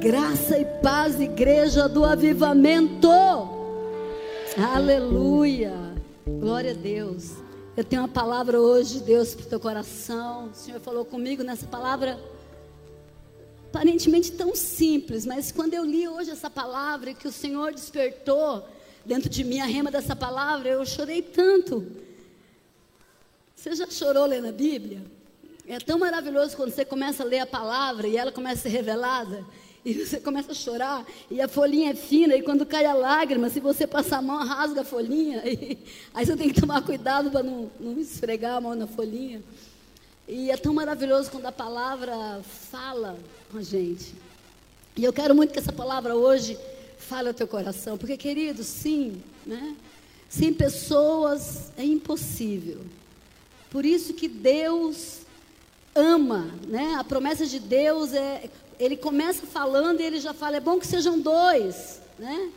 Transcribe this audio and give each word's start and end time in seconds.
Graça 0.00 0.58
e 0.58 0.64
paz, 0.64 1.20
igreja 1.20 1.86
do 1.86 2.06
avivamento. 2.06 3.06
Aleluia. 4.56 5.74
Glória 6.26 6.70
a 6.70 6.74
Deus. 6.74 7.32
Eu 7.76 7.84
tenho 7.84 8.00
uma 8.00 8.08
palavra 8.08 8.58
hoje 8.58 8.94
de 8.94 9.00
Deus 9.00 9.34
para 9.34 9.44
o 9.44 9.48
teu 9.50 9.60
coração. 9.60 10.48
O 10.48 10.54
Senhor 10.54 10.80
falou 10.80 11.04
comigo 11.04 11.42
nessa 11.42 11.66
palavra 11.66 12.18
aparentemente 13.68 14.32
tão 14.32 14.56
simples, 14.56 15.26
mas 15.26 15.52
quando 15.52 15.74
eu 15.74 15.84
li 15.84 16.08
hoje 16.08 16.30
essa 16.30 16.48
palavra 16.48 17.12
que 17.12 17.28
o 17.28 17.32
Senhor 17.32 17.74
despertou 17.74 18.66
dentro 19.04 19.28
de 19.28 19.44
mim 19.44 19.60
a 19.60 19.66
rema 19.66 19.90
dessa 19.90 20.16
palavra, 20.16 20.70
eu 20.70 20.86
chorei 20.86 21.20
tanto. 21.20 21.86
Você 23.54 23.74
já 23.74 23.86
chorou 23.90 24.24
lendo 24.24 24.48
a 24.48 24.52
Bíblia? 24.52 25.02
É 25.68 25.78
tão 25.78 25.98
maravilhoso 25.98 26.56
quando 26.56 26.70
você 26.70 26.86
começa 26.86 27.22
a 27.22 27.26
ler 27.26 27.40
a 27.40 27.46
palavra 27.46 28.08
e 28.08 28.16
ela 28.16 28.32
começa 28.32 28.60
a 28.60 28.62
ser 28.62 28.70
revelada. 28.70 29.44
E 29.84 29.94
você 29.94 30.20
começa 30.20 30.52
a 30.52 30.54
chorar, 30.54 31.06
e 31.30 31.40
a 31.40 31.48
folhinha 31.48 31.92
é 31.92 31.94
fina, 31.94 32.36
e 32.36 32.42
quando 32.42 32.66
cai 32.66 32.84
a 32.84 32.92
lágrima, 32.92 33.48
se 33.48 33.60
você 33.60 33.86
passar 33.86 34.18
a 34.18 34.22
mão, 34.22 34.44
rasga 34.44 34.82
a 34.82 34.84
folhinha. 34.84 35.42
E, 35.50 35.78
aí 36.12 36.26
você 36.26 36.36
tem 36.36 36.50
que 36.50 36.60
tomar 36.60 36.82
cuidado 36.82 37.30
para 37.30 37.42
não, 37.42 37.70
não 37.80 37.98
esfregar 37.98 38.56
a 38.56 38.60
mão 38.60 38.74
na 38.74 38.86
folhinha. 38.86 39.42
E 40.28 40.50
é 40.50 40.56
tão 40.56 40.74
maravilhoso 40.74 41.30
quando 41.30 41.46
a 41.46 41.52
palavra 41.52 42.40
fala 42.70 43.18
com 43.50 43.58
a 43.58 43.62
gente. 43.62 44.14
E 44.96 45.02
eu 45.02 45.12
quero 45.12 45.34
muito 45.34 45.52
que 45.52 45.58
essa 45.58 45.72
palavra 45.72 46.14
hoje 46.14 46.58
fale 46.98 47.28
ao 47.28 47.34
teu 47.34 47.48
coração, 47.48 47.96
porque, 47.96 48.16
querido, 48.16 48.62
sim, 48.62 49.22
né? 49.46 49.74
Sem 50.28 50.52
pessoas 50.52 51.72
é 51.76 51.82
impossível. 51.82 52.80
Por 53.70 53.84
isso 53.84 54.14
que 54.14 54.28
Deus 54.28 55.20
ama, 55.94 56.50
né? 56.68 56.94
A 56.98 57.04
promessa 57.04 57.46
de 57.46 57.58
Deus 57.58 58.12
é, 58.12 58.48
ele 58.80 58.96
começa 58.96 59.46
falando 59.46 60.00
e 60.00 60.04
ele 60.04 60.18
já 60.18 60.32
fala, 60.32 60.56
é 60.56 60.60
bom 60.60 60.78
que 60.80 60.86
sejam 60.86 61.20
dois, 61.20 62.00
né? 62.18 62.50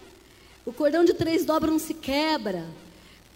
O 0.66 0.72
cordão 0.72 1.04
de 1.04 1.14
três 1.14 1.44
dobras 1.44 1.70
não 1.70 1.80
se 1.80 1.94
quebra. 1.94 2.66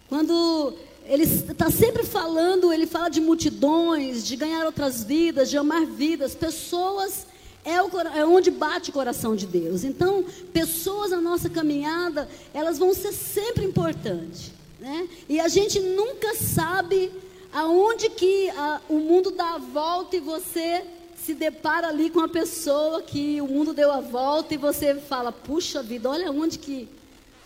Quando 0.07 0.73
ele 1.05 1.23
está 1.23 1.69
sempre 1.69 2.05
falando, 2.05 2.71
ele 2.71 2.88
fala 2.88 3.09
de 3.09 3.19
multidões, 3.19 4.25
de 4.25 4.38
ganhar 4.38 4.65
outras 4.65 5.03
vidas, 5.03 5.49
de 5.49 5.58
amar 5.58 5.85
vidas, 5.85 6.33
pessoas 6.33 7.27
é, 7.65 7.81
o, 7.81 7.89
é 8.15 8.25
onde 8.25 8.49
bate 8.49 8.89
o 8.89 8.93
coração 8.93 9.35
de 9.35 9.45
Deus. 9.45 9.83
Então, 9.83 10.23
pessoas 10.53 11.11
na 11.11 11.19
nossa 11.19 11.49
caminhada, 11.49 12.30
elas 12.53 12.80
vão 12.80 12.93
ser 12.93 13.11
sempre 13.11 13.65
importantes. 13.65 14.53
Né? 14.80 15.09
E 15.27 15.41
a 15.41 15.49
gente 15.49 15.81
nunca 15.81 16.33
sabe 16.35 17.11
aonde 17.52 18.09
que 18.09 18.49
a, 18.52 18.80
o 18.88 18.95
mundo 18.95 19.31
dá 19.31 19.55
a 19.55 19.58
volta 19.58 20.15
e 20.15 20.21
você 20.21 20.85
se 21.28 21.33
depara 21.33 21.89
ali 21.89 22.09
com 22.09 22.20
uma 22.20 22.30
pessoa 22.30 23.02
que 23.02 23.42
o 23.42 23.47
mundo 23.47 23.73
deu 23.73 23.92
a 23.92 24.00
volta 24.00 24.53
e 24.53 24.58
você 24.58 24.95
fala, 24.95 25.30
puxa 25.30 25.83
vida, 25.83 26.09
olha 26.09 26.31
onde 26.31 26.58
que, 26.58 26.88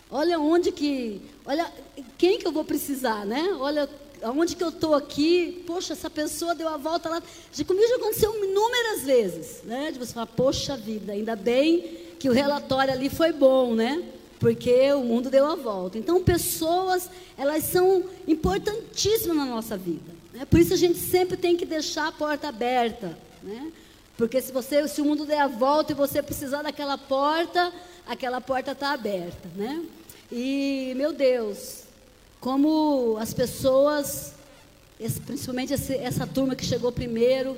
olha 0.08 0.38
onde 0.38 0.70
que, 0.70 1.20
olha 1.44 1.68
quem 2.16 2.38
que 2.38 2.46
eu 2.46 2.52
vou 2.52 2.64
precisar, 2.64 3.26
né? 3.26 3.56
Olha 3.58 3.90
aonde 4.22 4.54
que 4.54 4.62
eu 4.62 4.68
estou 4.68 4.94
aqui, 4.94 5.64
poxa, 5.66 5.94
essa 5.94 6.08
pessoa 6.08 6.54
deu 6.54 6.68
a 6.68 6.76
volta 6.76 7.08
lá. 7.08 7.20
Comigo 7.66 7.88
já 7.88 7.96
aconteceu 7.96 8.32
inúmeras 8.44 9.02
vezes, 9.02 9.64
né? 9.64 9.90
De 9.90 9.98
você 9.98 10.12
falar, 10.12 10.26
poxa 10.26 10.76
vida, 10.76 11.12
ainda 11.12 11.34
bem 11.34 11.80
que 12.20 12.28
o 12.28 12.32
relatório 12.32 12.92
ali 12.92 13.10
foi 13.10 13.32
bom, 13.32 13.74
né? 13.74 14.00
Porque 14.38 14.92
o 14.92 15.02
mundo 15.02 15.28
deu 15.28 15.44
a 15.44 15.56
volta. 15.56 15.98
Então, 15.98 16.22
pessoas, 16.22 17.10
elas 17.36 17.64
são 17.64 18.04
importantíssimas 18.28 19.36
na 19.36 19.44
nossa 19.44 19.76
vida. 19.76 20.12
Né? 20.32 20.44
Por 20.44 20.60
isso 20.60 20.72
a 20.72 20.76
gente 20.76 21.00
sempre 21.00 21.36
tem 21.36 21.56
que 21.56 21.66
deixar 21.66 22.06
a 22.06 22.12
porta 22.12 22.46
aberta, 22.46 23.18
né? 23.42 23.72
Porque 24.16 24.40
se 24.40 24.52
você, 24.52 24.86
se 24.88 25.00
o 25.00 25.04
mundo 25.04 25.24
der 25.24 25.40
a 25.40 25.48
volta 25.48 25.92
e 25.92 25.94
você 25.94 26.22
precisar 26.22 26.62
daquela 26.62 26.98
porta, 26.98 27.72
aquela 28.06 28.40
porta 28.40 28.72
está 28.72 28.92
aberta, 28.92 29.48
né? 29.56 29.84
E 30.30 30.92
meu 30.96 31.12
Deus, 31.12 31.84
como 32.40 33.16
as 33.18 33.32
pessoas, 33.32 34.34
principalmente 35.26 35.72
essa 35.72 36.26
turma 36.26 36.56
que 36.56 36.64
chegou 36.64 36.92
primeiro, 36.92 37.56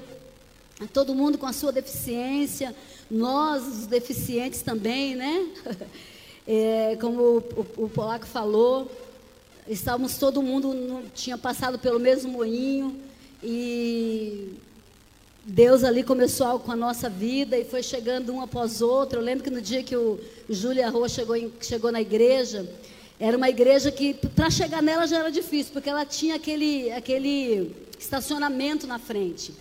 todo 0.93 1.15
mundo 1.15 1.39
com 1.39 1.47
a 1.47 1.53
sua 1.53 1.72
deficiência, 1.72 2.75
nós, 3.11 3.66
os 3.66 3.87
deficientes 3.87 4.62
também, 4.62 5.15
né? 5.15 5.49
É, 6.47 6.99
como 7.01 7.22
o, 7.22 7.84
o, 7.84 7.89
Polaco 7.89 8.27
falou, 8.27 8.91
estávamos 9.66 10.19
todo 10.19 10.43
mundo, 10.43 11.03
tinha 11.15 11.39
passado 11.39 11.78
pelo 11.78 11.99
mesmo 11.99 12.31
moinho, 12.31 13.01
e 13.43 14.53
Deus 15.47 15.84
ali 15.84 16.03
começou 16.03 16.47
algo 16.47 16.65
com 16.65 16.72
a 16.72 16.77
nossa 16.77 17.10
vida 17.10 17.59
e 17.59 17.65
foi 17.65 17.82
chegando 17.82 18.32
um 18.32 18.41
após 18.41 18.81
outro. 18.81 19.19
Eu 19.19 19.22
lembro 19.22 19.44
que 19.44 19.50
no 19.50 19.60
dia 19.60 19.82
que 19.82 19.94
o 19.94 20.19
Júlia 20.49 20.88
Rô 20.88 21.06
chegou, 21.06 21.37
chegou 21.60 21.93
na 21.93 22.00
igreja, 22.00 22.66
era 23.21 23.37
uma 23.37 23.50
igreja 23.50 23.93
que, 23.93 24.15
para 24.15 24.49
chegar 24.49 24.83
nela 24.83 25.06
já 25.06 25.19
era 25.19 25.31
difícil, 25.31 25.75
porque 25.75 25.91
ela 25.91 26.06
tinha 26.06 26.37
aquele, 26.37 26.91
aquele 26.93 27.77
estacionamento 27.99 28.87
na 28.87 28.99
frente. 28.99 29.53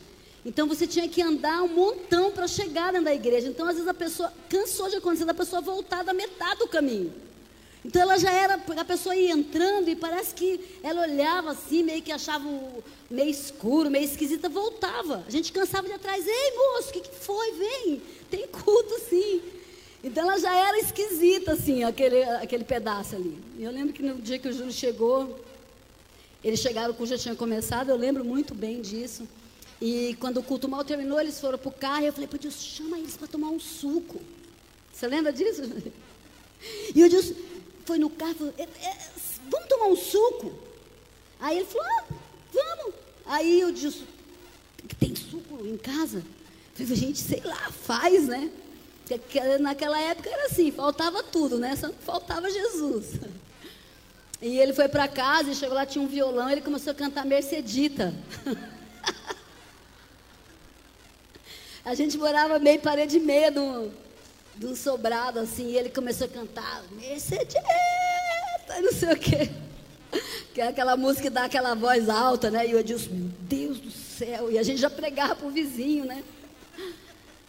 Então 0.46 0.68
você 0.68 0.88
tinha 0.88 1.08
que 1.08 1.22
andar 1.22 1.62
um 1.62 1.68
montão 1.68 2.32
para 2.32 2.48
chegar 2.48 2.92
dentro 2.92 3.06
da 3.06 3.14
igreja. 3.14 3.50
Então, 3.50 3.68
às 3.68 3.74
vezes, 3.74 3.88
a 3.88 3.94
pessoa 3.94 4.32
cansou 4.50 4.90
de 4.90 4.96
acontecer 4.96 5.26
da 5.26 5.34
pessoa 5.34 5.62
voltar 5.62 6.04
da 6.04 6.14
metade 6.14 6.60
do 6.60 6.68
caminho. 6.68 7.14
Então 7.86 8.02
ela 8.02 8.18
já 8.18 8.32
era, 8.32 8.56
a 8.56 8.86
pessoa 8.86 9.16
ia 9.16 9.32
entrando 9.34 9.90
e 9.90 9.96
parece 9.96 10.34
que 10.34 10.60
ela 10.82 11.02
olhava 11.02 11.52
assim, 11.52 11.84
meio 11.84 12.02
que 12.02 12.12
achava 12.12 12.48
meio 13.10 13.30
escuro, 13.30 13.92
meio 13.92 14.06
esquisita, 14.06 14.48
voltava. 14.48 15.24
A 15.28 15.30
gente 15.30 15.52
cansava 15.52 15.88
de 15.88 15.94
atrás, 15.94 16.26
ei 16.26 16.52
moço, 16.56 16.90
o 16.90 16.94
que, 16.94 17.02
que 17.02 17.16
foi? 17.16 17.52
Vem, 17.52 18.02
tem 18.30 18.48
culto 18.48 19.00
sim. 19.10 19.42
Então 20.02 20.24
ela 20.24 20.40
já 20.40 20.54
era 20.54 20.80
esquisita, 20.80 21.54
assim, 21.54 21.84
aquele, 21.84 22.24
aquele 22.24 22.64
pedaço 22.64 23.16
ali. 23.16 23.38
E 23.58 23.64
eu 23.64 23.72
lembro 23.72 23.94
que 23.94 24.02
no 24.02 24.16
dia 24.16 24.40
que 24.40 24.48
o 24.48 24.54
Júlio 24.54 24.72
chegou, 24.72 25.40
eles 26.44 26.60
chegaram, 26.60 26.92
o 26.92 26.94
culto 26.94 27.12
já 27.12 27.18
tinha 27.18 27.36
começado, 27.36 27.90
eu 27.90 27.98
lembro 27.98 28.24
muito 28.24 28.56
bem 28.56 28.82
disso. 28.82 29.28
E 29.82 30.16
quando 30.20 30.38
o 30.38 30.44
culto 30.44 30.70
mal 30.70 30.84
terminou, 30.84 31.20
eles 31.20 31.40
foram 31.40 31.58
para 31.58 31.70
o 31.70 31.72
carro 31.72 32.04
e 32.04 32.08
eu 32.08 32.14
falei, 32.14 32.30
Deus, 32.40 32.56
chama 32.56 32.98
eles 32.98 33.18
para 33.18 33.28
tomar 33.28 33.50
um 33.50 33.60
suco. 33.60 34.22
Você 34.92 35.08
lembra 35.08 35.34
disso? 35.34 35.62
E 36.96 37.02
eu 37.02 37.10
disse, 37.10 37.36
foi 37.86 37.98
no 37.98 38.10
carro, 38.10 38.36
falou, 38.36 38.54
é, 38.58 38.64
é, 38.64 38.98
vamos 39.50 39.68
tomar 39.68 39.88
um 39.88 39.96
suco? 39.96 40.54
Aí 41.40 41.58
ele 41.58 41.66
falou, 41.66 41.88
ah, 41.88 42.06
vamos. 42.54 42.96
Aí 43.26 43.60
eu 43.60 43.72
disse, 43.72 44.04
tem 45.00 45.16
suco 45.16 45.66
em 45.66 45.78
casa? 45.78 46.24
Eu 46.80 46.86
falei, 46.86 46.96
gente, 46.96 47.20
sei 47.20 47.42
lá, 47.44 47.72
faz, 47.72 48.28
né? 48.28 48.50
Naquela 49.60 50.00
época 50.00 50.30
era 50.30 50.46
assim, 50.46 50.72
faltava 50.72 51.22
tudo, 51.22 51.60
né? 51.60 51.76
Só 51.76 51.92
faltava 51.92 52.50
Jesus. 52.50 53.20
E 54.42 54.58
ele 54.58 54.74
foi 54.74 54.88
para 54.90 55.08
casa 55.08 55.52
e 55.52 55.56
chegou 55.56 55.76
lá, 55.76 55.86
tinha 55.86 56.04
um 56.04 56.08
violão, 56.08 56.50
ele 56.50 56.62
começou 56.62 56.92
a 56.92 56.96
cantar 56.96 57.26
Mercedita. 57.26 58.14
a 61.86 61.94
gente 61.94 62.18
morava 62.18 62.60
meio 62.60 62.80
parede 62.80 63.18
e 63.18 63.20
meia 63.20 63.52
do 64.56 64.76
sobrado, 64.76 65.40
assim, 65.40 65.72
e 65.72 65.78
ele 65.78 65.90
começou 65.90 66.26
a 66.26 66.30
cantar 66.30 66.84
Mercedita, 66.92 67.62
não 68.82 68.92
sei 68.92 69.14
o 69.14 69.18
quê. 69.18 69.50
Que 70.54 70.62
é 70.62 70.68
aquela 70.68 70.96
música 70.96 71.24
que 71.24 71.30
dá 71.30 71.46
aquela 71.46 71.74
voz 71.74 72.08
alta, 72.08 72.52
né? 72.52 72.68
E 72.68 72.72
eu 72.72 72.84
disse, 72.84 73.10
meu 73.10 73.32
Deus 73.42 73.80
do 73.80 73.90
céu. 73.90 74.52
E 74.52 74.60
a 74.60 74.64
gente 74.64 74.80
já 74.80 74.90
pregava 74.90 75.36
pro 75.36 75.50
vizinho, 75.50 76.06
né? 76.06 76.24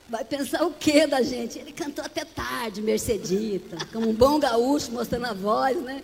Vai 0.08 0.24
pensar 0.24 0.64
o 0.64 0.72
que 0.72 1.06
da 1.06 1.22
gente? 1.22 1.58
Ele 1.58 1.72
cantou 1.72 2.04
até 2.04 2.24
tarde, 2.24 2.80
Mercedita, 2.80 3.76
como 3.92 4.08
um 4.08 4.14
bom 4.14 4.38
gaúcho, 4.38 4.90
mostrando 4.92 5.26
a 5.26 5.34
voz, 5.34 5.76
né? 5.82 6.02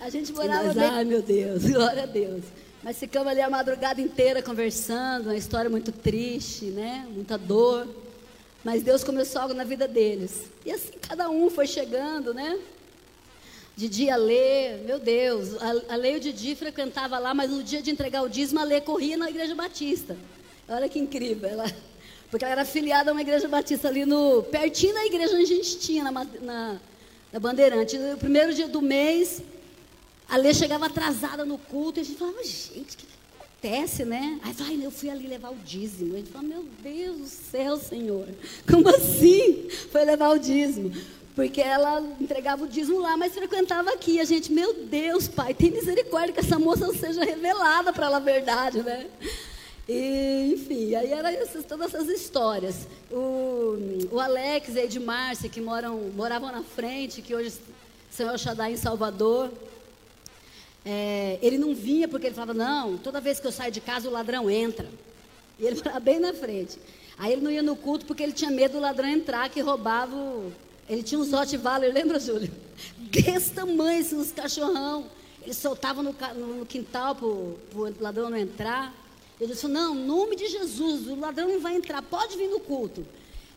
A 0.00 0.10
gente 0.10 0.32
morava 0.32 0.64
nós, 0.64 0.74
bem... 0.74 0.84
Ai, 0.84 1.04
meu 1.04 1.22
Deus, 1.22 1.64
glória 1.70 2.04
a 2.04 2.06
Deus. 2.06 2.44
Mas 2.82 2.98
ficamos 2.98 3.28
ali 3.28 3.40
a 3.40 3.50
madrugada 3.50 4.00
inteira 4.00 4.42
conversando, 4.42 5.26
uma 5.26 5.36
história 5.36 5.68
muito 5.68 5.90
triste, 5.90 6.66
né? 6.66 7.06
Muita 7.10 7.36
dor. 7.36 7.88
Mas 8.66 8.82
Deus 8.82 9.04
começou 9.04 9.42
algo 9.42 9.54
na 9.54 9.62
vida 9.62 9.86
deles. 9.86 10.50
E 10.64 10.72
assim 10.72 10.94
cada 11.00 11.30
um 11.30 11.48
foi 11.48 11.68
chegando, 11.68 12.34
né? 12.34 12.58
Didi 13.76 14.10
Lê, 14.16 14.78
meu 14.78 14.98
Deus, 14.98 15.54
a, 15.62 15.94
a 15.94 15.96
Lê 15.96 16.14
e 16.14 16.16
o 16.16 16.20
Didi 16.20 16.56
frequentava 16.56 17.16
lá, 17.16 17.32
mas 17.32 17.48
no 17.48 17.62
dia 17.62 17.80
de 17.80 17.92
entregar 17.92 18.22
o 18.22 18.28
dízimo, 18.28 18.58
a 18.58 18.64
Lê 18.64 18.80
corria 18.80 19.16
na 19.16 19.30
igreja 19.30 19.54
batista. 19.54 20.16
Olha 20.68 20.88
que 20.88 20.98
incrível, 20.98 21.48
ela 21.48 21.72
porque 22.28 22.44
ela 22.44 22.54
era 22.54 22.62
afiliada 22.62 23.12
a 23.12 23.12
uma 23.12 23.20
igreja 23.20 23.46
batista 23.46 23.86
ali 23.86 24.04
no. 24.04 24.42
pertinho 24.42 24.94
da 24.94 25.06
igreja 25.06 25.36
onde 25.36 25.44
a 25.44 25.56
gente 25.56 25.78
tinha, 25.78 26.02
na, 26.02 26.10
na, 26.10 26.80
na 27.32 27.38
Bandeirante. 27.38 27.96
No 27.96 28.18
primeiro 28.18 28.52
dia 28.52 28.66
do 28.66 28.82
mês, 28.82 29.42
a 30.28 30.36
Lê 30.36 30.52
chegava 30.52 30.86
atrasada 30.86 31.44
no 31.44 31.56
culto 31.56 32.00
e 32.00 32.02
a 32.02 32.04
gente 32.04 32.18
falava, 32.18 32.42
gente, 32.42 32.96
que, 32.96 33.06
acontece, 33.56 34.04
né? 34.04 34.38
Aí 34.42 34.52
vai, 34.52 34.78
eu 34.84 34.90
fui 34.90 35.10
ali 35.10 35.26
levar 35.26 35.50
o 35.50 35.56
dízimo. 35.56 36.14
A 36.14 36.18
gente 36.18 36.30
falava, 36.30 36.48
meu 36.48 36.64
Deus 36.82 37.18
do 37.18 37.26
céu, 37.26 37.76
Senhor, 37.76 38.28
como 38.68 38.88
assim? 38.88 39.68
Foi 39.90 40.04
levar 40.04 40.30
o 40.30 40.38
dízimo. 40.38 40.92
Porque 41.34 41.60
ela 41.60 42.02
entregava 42.20 42.64
o 42.64 42.68
dízimo 42.68 42.98
lá, 42.98 43.16
mas 43.16 43.34
frequentava 43.34 43.90
aqui. 43.90 44.20
A 44.20 44.24
gente, 44.24 44.52
meu 44.52 44.84
Deus, 44.84 45.28
pai, 45.28 45.52
tem 45.52 45.70
misericórdia 45.70 46.32
que 46.32 46.40
essa 46.40 46.58
moça 46.58 46.92
seja 46.94 47.24
revelada 47.24 47.92
para 47.92 48.06
ela 48.06 48.16
a 48.16 48.20
verdade, 48.20 48.82
né? 48.82 49.06
E, 49.88 50.54
enfim, 50.54 50.94
aí 50.94 51.12
eram 51.12 51.28
essas, 51.28 51.64
todas 51.64 51.94
essas 51.94 52.08
histórias. 52.08 52.88
O, 53.10 53.76
o 54.10 54.18
Alex 54.18 54.74
e 54.74 54.80
a 54.80 54.84
Edmárcia, 54.84 55.50
que 55.50 55.60
moram, 55.60 56.10
moravam 56.16 56.50
na 56.50 56.62
frente, 56.62 57.20
que 57.20 57.34
hoje 57.34 57.52
são 58.10 58.30
El 58.30 58.38
Shaddai 58.38 58.72
em 58.72 58.76
Salvador, 58.76 59.52
é, 60.88 61.40
ele 61.42 61.58
não 61.58 61.74
vinha 61.74 62.06
porque 62.06 62.26
ele 62.28 62.34
falava, 62.34 62.54
não, 62.54 62.96
toda 62.96 63.20
vez 63.20 63.40
que 63.40 63.46
eu 63.48 63.50
saio 63.50 63.72
de 63.72 63.80
casa 63.80 64.08
o 64.08 64.12
ladrão 64.12 64.48
entra. 64.48 64.88
E 65.58 65.66
ele 65.66 65.74
morava 65.82 65.98
bem 65.98 66.20
na 66.20 66.32
frente. 66.32 66.78
Aí 67.18 67.32
ele 67.32 67.42
não 67.42 67.50
ia 67.50 67.62
no 67.62 67.74
culto 67.74 68.06
porque 68.06 68.22
ele 68.22 68.32
tinha 68.32 68.52
medo 68.52 68.74
do 68.74 68.80
ladrão 68.80 69.08
entrar, 69.08 69.48
que 69.50 69.60
roubava 69.60 70.14
o... 70.14 70.52
Ele 70.88 71.02
tinha 71.02 71.18
uns 71.18 71.32
Rottweiler, 71.32 71.92
lembra, 71.92 72.20
Júlio? 72.20 72.52
Desse 73.10 73.50
tamanho, 73.50 74.00
assim, 74.00 74.14
uns 74.14 74.30
cachorrão. 74.30 75.06
Ele 75.42 75.52
soltava 75.52 76.00
no, 76.02 76.14
no 76.34 76.64
quintal 76.64 77.16
para 77.16 77.26
o 77.26 77.94
ladrão 78.00 78.30
não 78.30 78.36
entrar. 78.36 78.94
Ele 79.40 79.52
disse: 79.52 79.66
Não, 79.66 79.96
em 79.96 80.06
nome 80.06 80.36
de 80.36 80.46
Jesus, 80.46 81.08
o 81.08 81.16
ladrão 81.16 81.48
não 81.48 81.60
vai 81.60 81.74
entrar, 81.74 82.02
pode 82.02 82.36
vir 82.36 82.48
no 82.48 82.60
culto. 82.60 83.04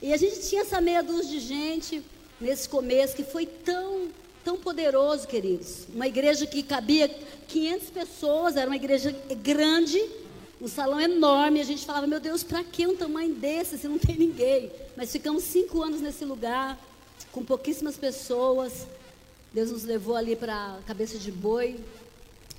E 0.01 0.11
a 0.11 0.17
gente 0.17 0.47
tinha 0.47 0.61
essa 0.61 0.81
meia 0.81 1.03
dúzia 1.03 1.39
de 1.39 1.39
gente 1.39 2.03
nesse 2.39 2.67
começo 2.67 3.15
que 3.15 3.23
foi 3.23 3.45
tão, 3.45 4.07
tão 4.44 4.57
poderoso, 4.57 5.27
queridos. 5.27 5.88
Uma 5.94 6.07
igreja 6.07 6.45
que 6.45 6.63
cabia 6.63 7.07
500 7.47 7.89
pessoas, 7.89 8.56
era 8.56 8.69
uma 8.69 8.75
igreja 8.75 9.15
grande, 9.41 10.01
um 10.62 10.68
salão 10.68 11.00
enorme. 11.00 11.62
A 11.62 11.65
gente 11.65 11.86
falava: 11.86 12.07
Meu 12.07 12.19
Deus, 12.19 12.44
para 12.44 12.63
que 12.63 12.86
um 12.88 12.95
tamanho 12.95 13.33
desse 13.36 13.77
se 13.77 13.88
não 13.88 13.97
tem 13.97 14.15
ninguém? 14.18 14.71
Mas 14.95 15.12
ficamos 15.12 15.44
cinco 15.44 15.81
anos 15.81 16.01
nesse 16.01 16.25
lugar, 16.25 16.77
com 17.31 17.44
pouquíssimas 17.44 17.97
pessoas. 17.97 18.88
Deus 19.53 19.71
nos 19.71 19.83
levou 19.83 20.15
ali 20.15 20.36
para 20.36 20.80
cabeça 20.85 21.18
de 21.18 21.31
boi. 21.31 21.80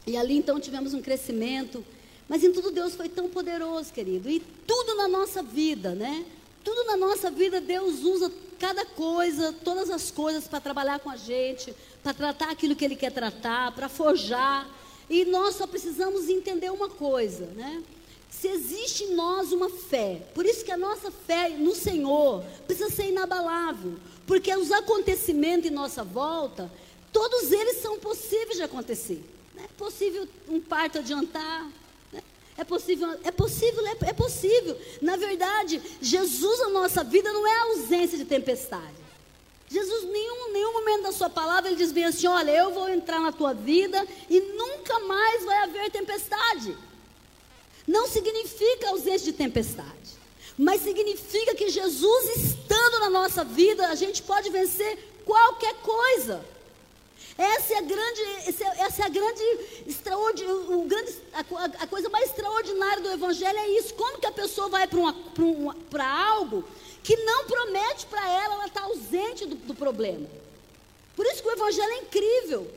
E 0.07 0.17
ali 0.17 0.37
então 0.37 0.59
tivemos 0.59 0.95
um 0.95 1.03
crescimento. 1.03 1.85
Mas 2.29 2.43
em 2.43 2.53
tudo 2.53 2.71
Deus 2.71 2.95
foi 2.95 3.09
tão 3.09 3.29
poderoso, 3.29 3.93
querido. 3.93 4.29
E 4.31 4.41
tudo 4.67 4.97
na 4.97 5.09
nossa 5.09 5.43
vida, 5.43 5.95
né? 5.95 6.25
Tudo 6.65 6.85
na 6.85 6.97
nossa 6.97 7.31
vida 7.31 7.61
Deus 7.61 8.03
usa 8.03 8.31
cada 8.59 8.85
coisa, 8.85 9.53
todas 9.65 9.89
as 9.91 10.11
coisas 10.11 10.47
para 10.47 10.61
trabalhar 10.61 11.01
com 11.01 11.11
a 11.11 11.17
gente, 11.17 11.75
para 12.03 12.13
tratar 12.13 12.51
aquilo 12.51 12.77
que 12.77 12.85
Ele 12.85 12.97
quer 12.97 13.11
tratar, 13.11 13.73
para 13.73 13.89
forjar. 13.89 14.69
E 15.09 15.25
nós 15.25 15.57
só 15.57 15.67
precisamos 15.67 16.29
entender 16.29 16.71
uma 16.71 16.89
coisa, 16.89 17.47
né? 17.47 17.83
Se 18.31 18.49
existe 18.49 19.05
em 19.05 19.15
nós 19.15 19.53
uma 19.53 19.69
fé, 19.69 20.23
por 20.35 20.47
isso 20.47 20.65
que 20.65 20.71
a 20.71 20.77
nossa 20.77 21.11
fé 21.11 21.51
no 21.51 21.75
Senhor 21.75 22.45
precisa 22.67 22.89
ser 22.89 23.09
inabalável, 23.09 23.97
porque 24.27 24.55
os 24.55 24.71
acontecimentos 24.71 25.69
em 25.69 25.75
nossa 25.75 26.05
volta, 26.05 26.71
todos 27.13 27.51
eles 27.51 27.83
são 27.83 27.99
possíveis 27.99 28.57
de 28.57 28.63
acontecer. 28.63 29.23
É 29.57 29.67
possível 29.77 30.29
um 30.49 30.61
parto 30.61 30.99
adiantar, 30.99 31.69
é 32.61 32.65
possível, 32.65 33.19
é 33.25 33.31
possível, 33.31 33.87
é, 33.87 33.97
é 34.03 34.13
possível. 34.13 34.77
Na 35.01 35.17
verdade, 35.17 35.81
Jesus 36.01 36.59
na 36.61 36.69
nossa 36.69 37.03
vida 37.03 37.33
não 37.33 37.47
é 37.47 37.57
a 37.57 37.63
ausência 37.63 38.19
de 38.19 38.27
tempestade. 38.27 39.01
Jesus, 39.67 40.05
nenhum, 40.05 40.53
nenhum 40.53 40.73
momento 40.75 41.05
da 41.05 41.13
sua 41.13 41.31
palavra, 41.31 41.71
ele 41.71 41.79
diz 41.79 41.91
bem 41.91 42.05
assim: 42.05 42.27
olha, 42.27 42.51
eu 42.51 42.71
vou 42.71 42.87
entrar 42.91 43.19
na 43.21 43.33
tua 43.33 43.55
vida 43.55 44.07
e 44.29 44.41
nunca 44.41 44.99
mais 45.01 45.43
vai 45.43 45.57
haver 45.63 45.91
tempestade. 45.91 46.77
Não 47.87 48.07
significa 48.07 48.91
ausência 48.91 49.33
de 49.33 49.39
tempestade, 49.39 50.11
mas 50.59 50.83
significa 50.83 51.55
que 51.55 51.71
Jesus 51.71 52.37
estando 52.37 52.99
na 53.01 53.09
nossa 53.09 53.43
vida, 53.43 53.89
a 53.89 53.95
gente 53.95 54.23
pode 54.23 54.51
vencer 54.51 54.99
qualquer 55.25 55.75
coisa. 55.77 56.45
Essa 57.41 57.73
é 57.73 57.79
a 57.79 57.81
grande, 57.81 58.21
essa 58.81 59.03
é 59.03 59.07
a 59.07 59.09
grande, 59.09 59.43
o 60.69 60.85
grande 60.87 61.15
a, 61.33 61.41
a, 61.85 61.87
coisa 61.87 62.11
mais 62.11 62.29
extraordinária 62.29 63.03
do 63.03 63.11
Evangelho 63.11 63.59
é 63.59 63.69
isso. 63.79 63.95
Como 63.95 64.19
que 64.19 64.27
a 64.27 64.31
pessoa 64.33 64.69
vai 64.69 64.87
para 64.87 66.07
algo 66.07 66.63
que 67.03 67.17
não 67.17 67.47
promete 67.47 68.05
para 68.05 68.29
ela, 68.29 68.57
ela 68.57 68.67
está 68.67 68.83
ausente 68.83 69.47
do, 69.47 69.55
do 69.55 69.75
problema. 69.75 70.27
Por 71.17 71.25
isso 71.25 71.43
que 71.43 71.49
o 71.49 71.53
Evangelho 71.53 71.91
é 71.91 71.97
incrível. 72.01 72.71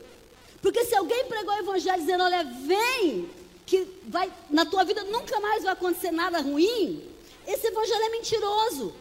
Porque 0.62 0.82
se 0.86 0.94
alguém 0.94 1.26
pregou 1.26 1.54
o 1.54 1.58
Evangelho 1.58 2.00
dizendo, 2.00 2.24
olha, 2.24 2.42
vem, 2.42 3.28
que 3.66 3.86
vai, 4.04 4.32
na 4.48 4.64
tua 4.64 4.82
vida 4.82 5.04
nunca 5.04 5.40
mais 5.40 5.62
vai 5.62 5.74
acontecer 5.74 6.10
nada 6.10 6.40
ruim, 6.40 7.06
esse 7.46 7.66
Evangelho 7.66 8.02
é 8.02 8.08
mentiroso. 8.08 8.94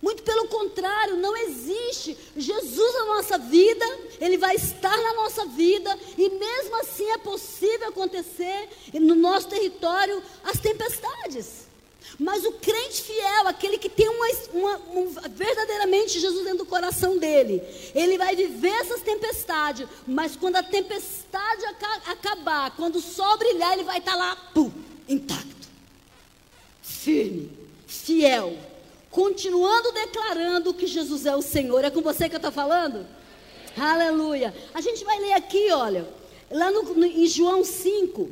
Muito 0.00 0.22
pelo 0.22 0.46
contrário, 0.48 1.16
não 1.16 1.36
existe. 1.36 2.16
Jesus 2.36 2.94
na 2.94 3.04
nossa 3.06 3.38
vida, 3.38 3.84
Ele 4.20 4.36
vai 4.36 4.54
estar 4.54 4.96
na 4.96 5.14
nossa 5.14 5.46
vida, 5.46 5.98
e 6.18 6.28
mesmo 6.28 6.76
assim 6.76 7.10
é 7.10 7.18
possível 7.18 7.88
acontecer 7.88 8.68
no 8.94 9.14
nosso 9.14 9.48
território 9.48 10.22
as 10.44 10.60
tempestades. 10.60 11.66
Mas 12.18 12.44
o 12.44 12.52
crente 12.52 13.02
fiel, 13.02 13.48
aquele 13.48 13.78
que 13.78 13.90
tem 13.90 14.08
uma, 14.08 14.26
uma, 14.52 14.76
um, 14.94 15.14
verdadeiramente 15.30 16.20
Jesus 16.20 16.44
dentro 16.44 16.58
do 16.58 16.66
coração 16.66 17.18
dele, 17.18 17.62
ele 17.94 18.16
vai 18.16 18.34
viver 18.36 18.68
essas 18.68 19.02
tempestades, 19.02 19.86
mas 20.06 20.36
quando 20.36 20.56
a 20.56 20.62
tempestade 20.62 21.64
acabar, 22.06 22.70
quando 22.76 22.96
o 22.96 23.02
sol 23.02 23.36
brilhar, 23.36 23.72
ele 23.72 23.84
vai 23.84 23.98
estar 23.98 24.14
lá, 24.14 24.36
pum, 24.54 24.70
intacto, 25.08 25.68
firme, 26.80 27.50
fiel 27.86 28.56
continuando 29.16 29.92
declarando 29.92 30.74
que 30.74 30.86
Jesus 30.86 31.24
é 31.24 31.34
o 31.34 31.40
Senhor. 31.40 31.82
É 31.82 31.90
com 31.90 32.02
você 32.02 32.28
que 32.28 32.34
eu 32.34 32.36
estou 32.36 32.52
falando? 32.52 33.06
Aleluia. 33.74 34.54
A 34.74 34.82
gente 34.82 35.02
vai 35.06 35.18
ler 35.18 35.32
aqui, 35.32 35.72
olha, 35.72 36.06
lá 36.50 36.70
no, 36.70 36.82
no, 36.82 37.06
em 37.06 37.26
João 37.26 37.64
5. 37.64 38.30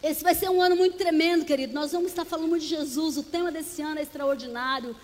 Esse 0.00 0.22
vai 0.22 0.32
ser 0.32 0.48
um 0.48 0.62
ano 0.62 0.76
muito 0.76 0.96
tremendo, 0.96 1.44
querido. 1.44 1.74
Nós 1.74 1.90
vamos 1.90 2.10
estar 2.10 2.24
falando 2.24 2.56
de 2.56 2.64
Jesus. 2.64 3.16
O 3.16 3.24
tema 3.24 3.50
desse 3.50 3.82
ano 3.82 3.98
é 3.98 4.02
extraordinário. 4.02 4.94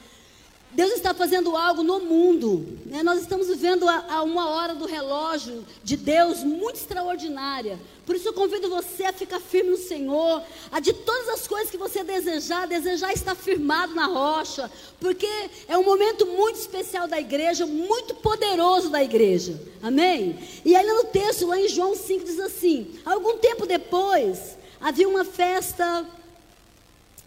Deus 0.72 0.92
está 0.92 1.12
fazendo 1.12 1.56
algo 1.56 1.82
no 1.82 2.00
mundo. 2.00 2.78
Né? 2.86 3.02
Nós 3.02 3.20
estamos 3.20 3.48
vivendo 3.48 3.88
a, 3.88 4.04
a, 4.08 4.22
uma 4.22 4.48
hora 4.50 4.74
do 4.74 4.86
relógio 4.86 5.64
de 5.82 5.96
Deus 5.96 6.44
muito 6.44 6.76
extraordinária. 6.76 7.78
Por 8.06 8.14
isso 8.14 8.28
eu 8.28 8.32
convido 8.32 8.68
você 8.68 9.04
a 9.04 9.12
ficar 9.12 9.40
firme 9.40 9.70
no 9.70 9.76
Senhor. 9.76 10.42
A 10.70 10.78
de 10.78 10.92
todas 10.92 11.28
as 11.28 11.48
coisas 11.48 11.70
que 11.70 11.76
você 11.76 12.04
desejar, 12.04 12.68
desejar 12.68 13.12
estar 13.12 13.34
firmado 13.34 13.94
na 13.94 14.06
rocha. 14.06 14.70
Porque 15.00 15.28
é 15.66 15.76
um 15.76 15.84
momento 15.84 16.24
muito 16.26 16.56
especial 16.56 17.08
da 17.08 17.18
igreja, 17.18 17.66
muito 17.66 18.14
poderoso 18.14 18.90
da 18.90 19.02
igreja. 19.02 19.60
Amém? 19.82 20.38
E 20.64 20.76
aí 20.76 20.86
no 20.86 21.04
texto, 21.04 21.48
lá 21.48 21.58
em 21.58 21.68
João 21.68 21.96
5, 21.96 22.24
diz 22.24 22.38
assim: 22.38 22.96
Algum 23.04 23.38
tempo 23.38 23.66
depois, 23.66 24.56
havia 24.80 25.08
uma 25.08 25.24
festa. 25.24 26.06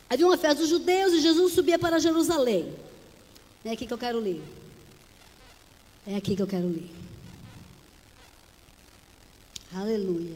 Havia 0.10 0.28
uma 0.28 0.38
festa 0.38 0.62
dos 0.62 0.70
judeus 0.70 1.12
e 1.14 1.22
Jesus 1.22 1.54
subia 1.54 1.80
para 1.80 2.00
Jerusalém. 2.00 2.74
É 3.66 3.72
aqui 3.72 3.86
que 3.86 3.94
eu 3.94 3.98
quero 3.98 4.20
ler. 4.20 4.42
É 6.06 6.16
aqui 6.16 6.36
que 6.36 6.42
eu 6.42 6.48
quero 6.48 6.68
ler. 6.68 6.90
Aleluia. 9.74 10.36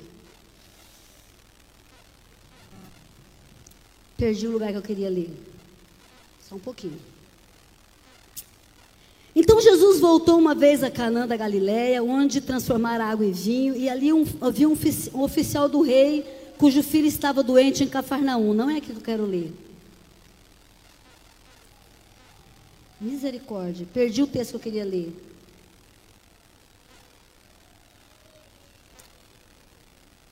Perdi 4.15 4.47
o 4.47 4.51
lugar 4.51 4.71
que 4.71 4.77
eu 4.77 4.81
queria 4.81 5.09
ler. 5.09 5.29
Só 6.47 6.55
um 6.55 6.59
pouquinho. 6.59 6.99
Então 9.35 9.61
Jesus 9.61 9.99
voltou 9.99 10.39
uma 10.39 10.55
vez 10.55 10.83
a 10.83 10.89
Canaã 10.89 11.27
da 11.27 11.37
Galiléia, 11.37 12.01
onde 12.01 12.41
transformara 12.41 13.05
água 13.05 13.25
em 13.25 13.31
vinho, 13.31 13.75
e 13.75 13.87
ali 13.87 14.11
um, 14.11 14.25
havia 14.41 14.67
um, 14.67 14.75
um 15.13 15.21
oficial 15.21 15.69
do 15.69 15.81
rei, 15.81 16.25
cujo 16.57 16.81
filho 16.81 17.05
estava 17.07 17.43
doente 17.43 17.83
em 17.83 17.87
Cafarnaum. 17.87 18.53
Não 18.53 18.69
é 18.69 18.77
aqui 18.77 18.87
que 18.87 18.97
eu 18.97 19.01
quero 19.01 19.25
ler. 19.25 19.53
Misericórdia. 22.99 23.87
Perdi 23.93 24.23
o 24.23 24.27
texto 24.27 24.51
que 24.51 24.55
eu 24.57 24.61
queria 24.61 24.85
ler. 24.85 25.13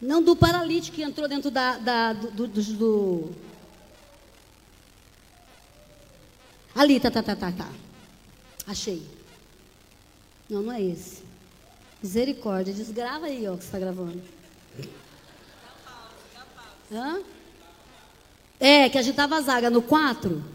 Não 0.01 0.21
do 0.21 0.35
paralítico 0.35 0.95
que 0.95 1.03
entrou 1.03 1.27
dentro 1.27 1.49
da, 1.49 1.77
da 1.77 2.13
do, 2.13 2.47
do, 2.47 2.61
do, 2.61 3.35
Ali, 6.75 6.99
tá, 6.99 7.09
tá, 7.09 7.23
tá, 7.23 7.35
tá, 7.35 7.51
tá. 7.51 7.69
Achei. 8.67 9.01
Não, 10.49 10.61
não 10.61 10.73
é 10.73 10.81
esse. 10.81 11.23
Misericórdia. 12.03 12.73
Desgrava 12.73 13.27
aí, 13.27 13.47
ó, 13.47 13.55
que 13.55 13.63
você 13.63 13.67
está 13.67 13.79
gravando. 13.79 14.21
Hã? 16.91 17.21
É, 18.59 18.89
que 18.89 18.97
a 18.97 19.01
gente 19.01 19.11
estava 19.11 19.37
a 19.37 19.41
zaga 19.41 19.69
no 19.69 19.81
4. 19.81 20.54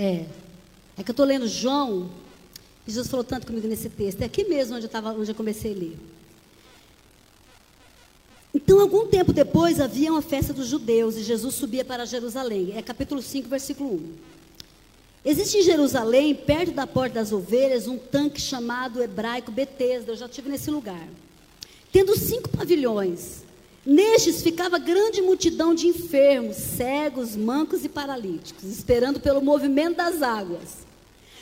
É. 0.00 0.24
É 0.96 1.02
que 1.02 1.10
eu 1.10 1.12
estou 1.12 1.26
lendo 1.26 1.46
João. 1.46 2.10
Jesus 2.86 3.08
falou 3.08 3.22
tanto 3.22 3.46
comigo 3.46 3.68
nesse 3.68 3.90
texto. 3.90 4.22
É 4.22 4.24
aqui 4.24 4.44
mesmo 4.44 4.74
onde 4.76 4.86
eu, 4.86 4.90
tava, 4.90 5.12
onde 5.12 5.30
eu 5.30 5.34
comecei 5.34 5.74
a 5.74 5.76
ler. 5.76 5.98
Então, 8.54 8.80
algum 8.80 9.06
tempo 9.06 9.30
depois, 9.30 9.78
havia 9.78 10.10
uma 10.10 10.22
festa 10.22 10.54
dos 10.54 10.68
judeus 10.68 11.16
e 11.16 11.22
Jesus 11.22 11.54
subia 11.54 11.84
para 11.84 12.06
Jerusalém. 12.06 12.72
É 12.74 12.80
capítulo 12.80 13.20
5, 13.20 13.46
versículo 13.46 13.94
1. 13.94 14.14
Existe 15.22 15.58
em 15.58 15.62
Jerusalém, 15.62 16.34
perto 16.34 16.72
da 16.72 16.86
porta 16.86 17.16
das 17.16 17.30
ovelhas, 17.30 17.86
um 17.86 17.98
tanque 17.98 18.40
chamado 18.40 19.02
hebraico 19.02 19.52
Betesda. 19.52 20.12
Eu 20.12 20.16
já 20.16 20.24
estive 20.24 20.48
nesse 20.48 20.70
lugar. 20.70 21.06
tendo 21.92 22.16
cinco 22.16 22.48
pavilhões. 22.48 23.42
Nestes 23.84 24.42
ficava 24.42 24.78
grande 24.78 25.22
multidão 25.22 25.74
de 25.74 25.86
enfermos, 25.86 26.56
cegos, 26.56 27.34
mancos 27.34 27.84
e 27.84 27.88
paralíticos, 27.88 28.64
esperando 28.64 29.20
pelo 29.20 29.40
movimento 29.40 29.96
das 29.96 30.20
águas. 30.20 30.80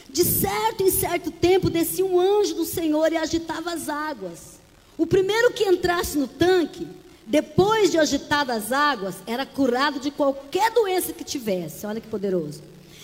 De 0.08 0.24
certo 0.24 0.82
em 0.82 0.90
certo 0.90 1.30
tempo 1.30 1.68
descia 1.68 2.06
um 2.06 2.18
anjo 2.18 2.54
do 2.54 2.64
Senhor 2.64 3.12
e 3.12 3.16
agitava 3.16 3.72
as 3.72 3.88
águas. 3.88 4.58
O 4.96 5.06
primeiro 5.06 5.52
que 5.52 5.64
entrasse 5.64 6.16
no 6.16 6.28
tanque, 6.28 6.86
depois 7.26 7.90
de 7.90 7.98
agitadas 7.98 8.66
as 8.66 8.72
águas, 8.72 9.16
era 9.26 9.44
curado 9.44 9.98
de 9.98 10.10
qualquer 10.10 10.70
doença 10.70 11.12
que 11.12 11.24
tivesse. 11.24 11.84
Olha 11.86 12.00
que 12.00 12.08
poderoso. 12.08 12.62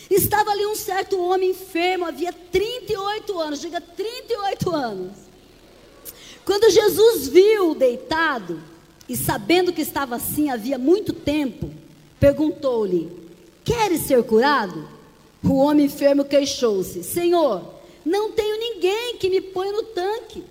Estava 0.09 0.51
ali 0.51 0.65
um 0.65 0.77
certo 0.77 1.21
homem 1.21 1.51
enfermo, 1.51 2.05
havia 2.05 2.33
38 2.33 3.39
anos, 3.39 3.61
diga 3.61 3.81
38 3.81 4.71
anos. 4.75 5.13
Quando 6.45 6.71
Jesus 6.71 7.29
viu 7.29 7.75
deitado, 7.75 8.61
e 9.09 9.17
sabendo 9.17 9.73
que 9.73 9.83
estava 9.83 10.17
assim 10.17 10.51
havia 10.51 10.79
muito 10.79 11.13
tempo, 11.13 11.71
perguntou-lhe: 12.19 13.11
Queres 13.65 14.03
ser 14.03 14.23
curado? 14.25 14.89
O 15.43 15.57
homem 15.57 15.87
enfermo 15.87 16.25
queixou-se: 16.25 17.03
Senhor, 17.03 17.63
não 18.05 18.33
tenho 18.33 18.59
ninguém 18.59 19.17
que 19.19 19.29
me 19.29 19.41
ponha 19.41 19.73
no 19.73 19.83
tanque. 19.85 20.45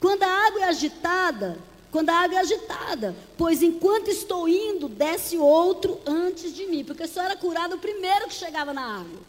Quando 0.00 0.22
a 0.22 0.46
água 0.46 0.60
é 0.62 0.64
agitada, 0.64 1.58
quando 1.90 2.10
a 2.10 2.14
água 2.14 2.38
é 2.38 2.40
agitada, 2.40 3.14
pois 3.36 3.62
enquanto 3.62 4.08
estou 4.08 4.48
indo, 4.48 4.88
desce 4.88 5.36
outro 5.36 6.00
antes 6.06 6.54
de 6.54 6.66
mim, 6.66 6.84
porque 6.84 7.06
só 7.06 7.22
era 7.22 7.36
curado 7.36 7.76
o 7.76 7.80
primeiro 7.80 8.26
que 8.26 8.34
chegava 8.34 8.72
na 8.72 9.00
água. 9.00 9.20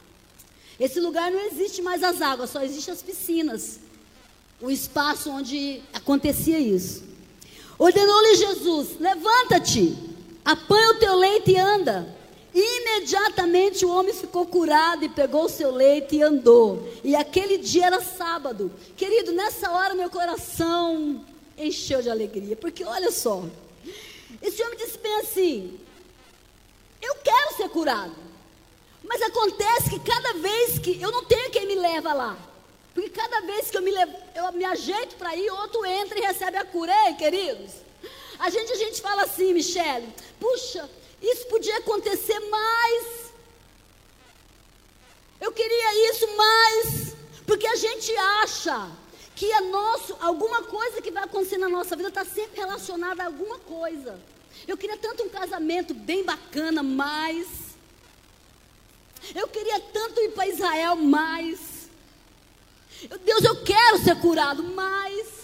Esse 0.79 0.99
lugar 0.99 1.31
não 1.31 1.39
existe 1.39 1.81
mais 1.81 2.03
as 2.03 2.21
águas, 2.21 2.49
só 2.49 2.63
existem 2.63 2.93
as 2.93 3.03
piscinas. 3.03 3.79
O 4.59 4.71
espaço 4.71 5.29
onde 5.29 5.81
acontecia 5.93 6.59
isso. 6.59 7.10
Ordenou-lhe 7.81 8.35
Jesus: 8.35 8.99
Levanta-te, 8.99 9.97
apanha 10.45 10.91
o 10.91 10.99
teu 10.99 11.15
leito 11.15 11.49
e 11.49 11.57
anda. 11.57 12.15
Imediatamente 12.53 13.83
o 13.83 13.89
homem 13.89 14.13
ficou 14.13 14.45
curado 14.45 15.03
e 15.03 15.09
pegou 15.09 15.45
o 15.45 15.49
seu 15.49 15.71
leito 15.71 16.13
e 16.13 16.21
andou. 16.21 16.87
E 17.03 17.15
aquele 17.15 17.57
dia 17.57 17.87
era 17.87 17.99
sábado. 17.99 18.71
Querido, 18.95 19.31
nessa 19.31 19.71
hora 19.71 19.95
meu 19.95 20.11
coração 20.11 21.25
encheu 21.57 22.03
de 22.03 22.09
alegria, 22.11 22.55
porque 22.55 22.83
olha 22.83 23.09
só. 23.09 23.43
Esse 24.43 24.61
homem 24.61 24.77
disse 24.77 24.99
bem 24.99 25.15
assim: 25.15 25.79
Eu 27.01 27.15
quero 27.15 27.57
ser 27.57 27.69
curado. 27.69 28.15
Mas 29.03 29.23
acontece 29.23 29.89
que 29.89 29.99
cada 30.01 30.33
vez 30.33 30.77
que 30.77 31.01
eu 31.01 31.11
não 31.11 31.25
tenho 31.25 31.49
quem 31.49 31.65
me 31.65 31.73
leva 31.73 32.13
lá. 32.13 32.37
Porque 32.93 33.09
cada 33.09 33.41
vez 33.41 33.69
que 33.69 33.77
eu 33.77 33.81
me, 33.81 33.91
levo, 33.91 34.13
eu 34.35 34.51
me 34.51 34.65
ajeito 34.65 35.15
para 35.15 35.35
ir, 35.35 35.49
outro 35.49 35.85
entra 35.85 36.17
e 36.19 36.21
recebe 36.21 36.57
a 36.57 36.65
cura. 36.65 36.91
Ei, 37.07 37.15
queridos. 37.15 37.71
A 38.37 38.49
gente, 38.49 38.71
a 38.71 38.75
gente 38.75 39.01
fala 39.01 39.23
assim, 39.23 39.53
Michele, 39.53 40.13
puxa, 40.39 40.89
isso 41.21 41.45
podia 41.47 41.77
acontecer 41.77 42.39
mais. 42.39 43.31
Eu 45.39 45.51
queria 45.51 46.09
isso 46.11 46.27
mais. 46.35 47.15
Porque 47.45 47.67
a 47.67 47.75
gente 47.75 48.15
acha 48.17 48.91
que 49.35 49.51
é 49.51 49.61
nosso, 49.61 50.15
alguma 50.19 50.63
coisa 50.63 51.01
que 51.01 51.11
vai 51.11 51.23
acontecer 51.23 51.57
na 51.57 51.69
nossa 51.69 51.95
vida 51.95 52.09
está 52.09 52.25
sempre 52.25 52.59
relacionada 52.59 53.23
a 53.23 53.27
alguma 53.27 53.57
coisa. 53.59 54.19
Eu 54.67 54.77
queria 54.77 54.97
tanto 54.97 55.23
um 55.23 55.29
casamento 55.29 55.93
bem 55.93 56.23
bacana, 56.23 56.83
mais. 56.83 57.47
Eu 59.33 59.47
queria 59.47 59.79
tanto 59.79 60.19
ir 60.21 60.31
para 60.31 60.47
Israel, 60.47 60.95
mais. 60.95 61.70
Deus, 63.23 63.43
eu 63.43 63.55
quero 63.63 63.97
ser 64.03 64.15
curado, 64.17 64.63
mas 64.63 65.41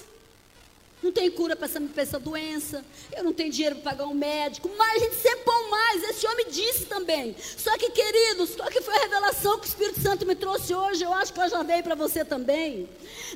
não 1.01 1.11
tem 1.11 1.29
cura 1.29 1.55
para 1.55 1.65
essa, 1.65 1.79
essa, 1.95 2.19
doença, 2.19 2.83
eu 3.15 3.23
não 3.23 3.31
tenho 3.31 3.51
dinheiro 3.51 3.75
para 3.77 3.91
pagar 3.91 4.05
um 4.07 4.13
médico, 4.13 4.69
mas 4.77 4.95
a 4.95 5.05
gente 5.05 5.15
sempre 5.15 5.39
põe 5.45 5.69
mais, 5.69 6.03
esse 6.09 6.27
homem 6.27 6.47
disse 6.49 6.85
também. 6.85 7.35
Só 7.57 7.77
que, 7.77 7.89
queridos, 7.91 8.55
qual 8.55 8.69
que 8.69 8.81
foi 8.81 8.95
a 8.95 9.01
revelação 9.01 9.59
que 9.59 9.67
o 9.67 9.69
Espírito 9.69 10.01
Santo 10.01 10.25
me 10.25 10.35
trouxe 10.35 10.73
hoje? 10.73 11.03
Eu 11.03 11.13
acho 11.13 11.33
que 11.33 11.39
eu 11.39 11.49
já 11.49 11.63
dei 11.63 11.81
para 11.81 11.95
você 11.95 12.25
também. 12.25 12.89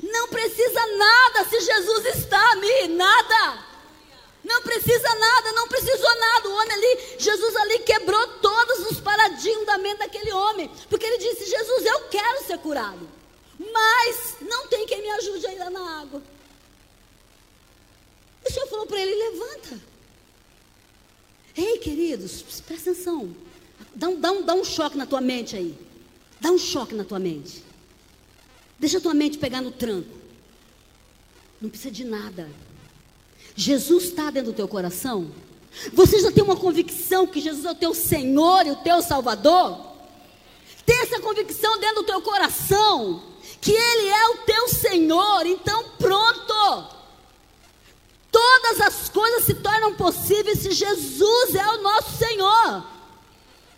Não 0.03 0.27
precisa 0.27 0.85
nada 0.97 1.49
se 1.49 1.59
Jesus 1.59 2.05
está 2.17 2.51
ali, 2.51 2.87
nada. 2.89 3.71
Não 4.43 4.63
precisa 4.63 5.15
nada, 5.15 5.51
não 5.51 5.67
precisou 5.67 6.19
nada. 6.19 6.49
O 6.49 6.53
homem 6.53 6.71
ali, 6.71 6.99
Jesus 7.19 7.55
ali 7.57 7.79
quebrou 7.79 8.27
todos 8.39 8.91
os 8.91 8.99
paradigmas 8.99 9.67
da 9.67 9.77
mente 9.77 9.99
daquele 9.99 10.33
homem. 10.33 10.69
Porque 10.89 11.05
ele 11.05 11.19
disse: 11.19 11.45
Jesus, 11.45 11.85
eu 11.85 11.99
quero 12.09 12.43
ser 12.45 12.57
curado 12.57 13.21
mas 13.71 14.37
não 14.41 14.67
tem 14.67 14.87
quem 14.87 15.01
me 15.01 15.09
ajude 15.11 15.45
a 15.45 15.53
ir 15.53 15.59
lá 15.59 15.69
na 15.69 16.01
água. 16.01 16.21
O 18.43 18.51
Senhor 18.51 18.67
falou 18.67 18.87
para 18.87 18.99
ele: 18.99 19.13
levanta. 19.15 19.79
Ei, 21.55 21.77
queridos, 21.77 22.41
presta 22.61 22.91
atenção. 22.91 23.35
Dá 23.93 24.07
um, 24.07 24.19
dá, 24.19 24.31
um, 24.31 24.41
dá 24.43 24.53
um 24.53 24.63
choque 24.63 24.97
na 24.97 25.05
tua 25.05 25.21
mente 25.21 25.55
aí. 25.55 25.77
Dá 26.39 26.49
um 26.49 26.57
choque 26.57 26.95
na 26.95 27.03
tua 27.03 27.19
mente. 27.19 27.63
Deixa 28.79 28.97
a 28.97 29.01
tua 29.01 29.13
mente 29.13 29.37
pegar 29.37 29.61
no 29.61 29.71
tranco. 29.71 30.17
Não 31.61 31.69
precisa 31.69 31.91
de 31.91 32.03
nada. 32.03 32.49
Jesus 33.55 34.05
está 34.05 34.31
dentro 34.31 34.51
do 34.51 34.55
teu 34.55 34.67
coração. 34.67 35.31
Você 35.93 36.19
já 36.19 36.31
tem 36.31 36.43
uma 36.43 36.55
convicção 36.55 37.27
que 37.27 37.39
Jesus 37.39 37.65
é 37.65 37.71
o 37.71 37.75
teu 37.75 37.93
Senhor 37.93 38.65
e 38.65 38.71
o 38.71 38.77
teu 38.77 39.01
Salvador? 39.01 39.91
Tem 40.85 41.01
essa 41.01 41.19
convicção 41.19 41.79
dentro 41.79 41.97
do 41.97 42.05
teu 42.05 42.21
coração 42.21 43.30
que 43.61 43.71
Ele 43.71 44.09
é 44.09 44.29
o 44.29 44.37
teu 44.39 44.67
Senhor, 44.67 45.45
então 45.45 45.89
pronto. 45.99 47.01
Todas 48.31 48.81
as 48.81 49.09
coisas 49.09 49.43
se 49.43 49.53
tornam 49.53 49.93
possíveis 49.93 50.59
se 50.59 50.71
Jesus 50.71 51.55
é 51.55 51.67
o 51.67 51.81
nosso 51.81 52.17
Senhor. 52.17 52.83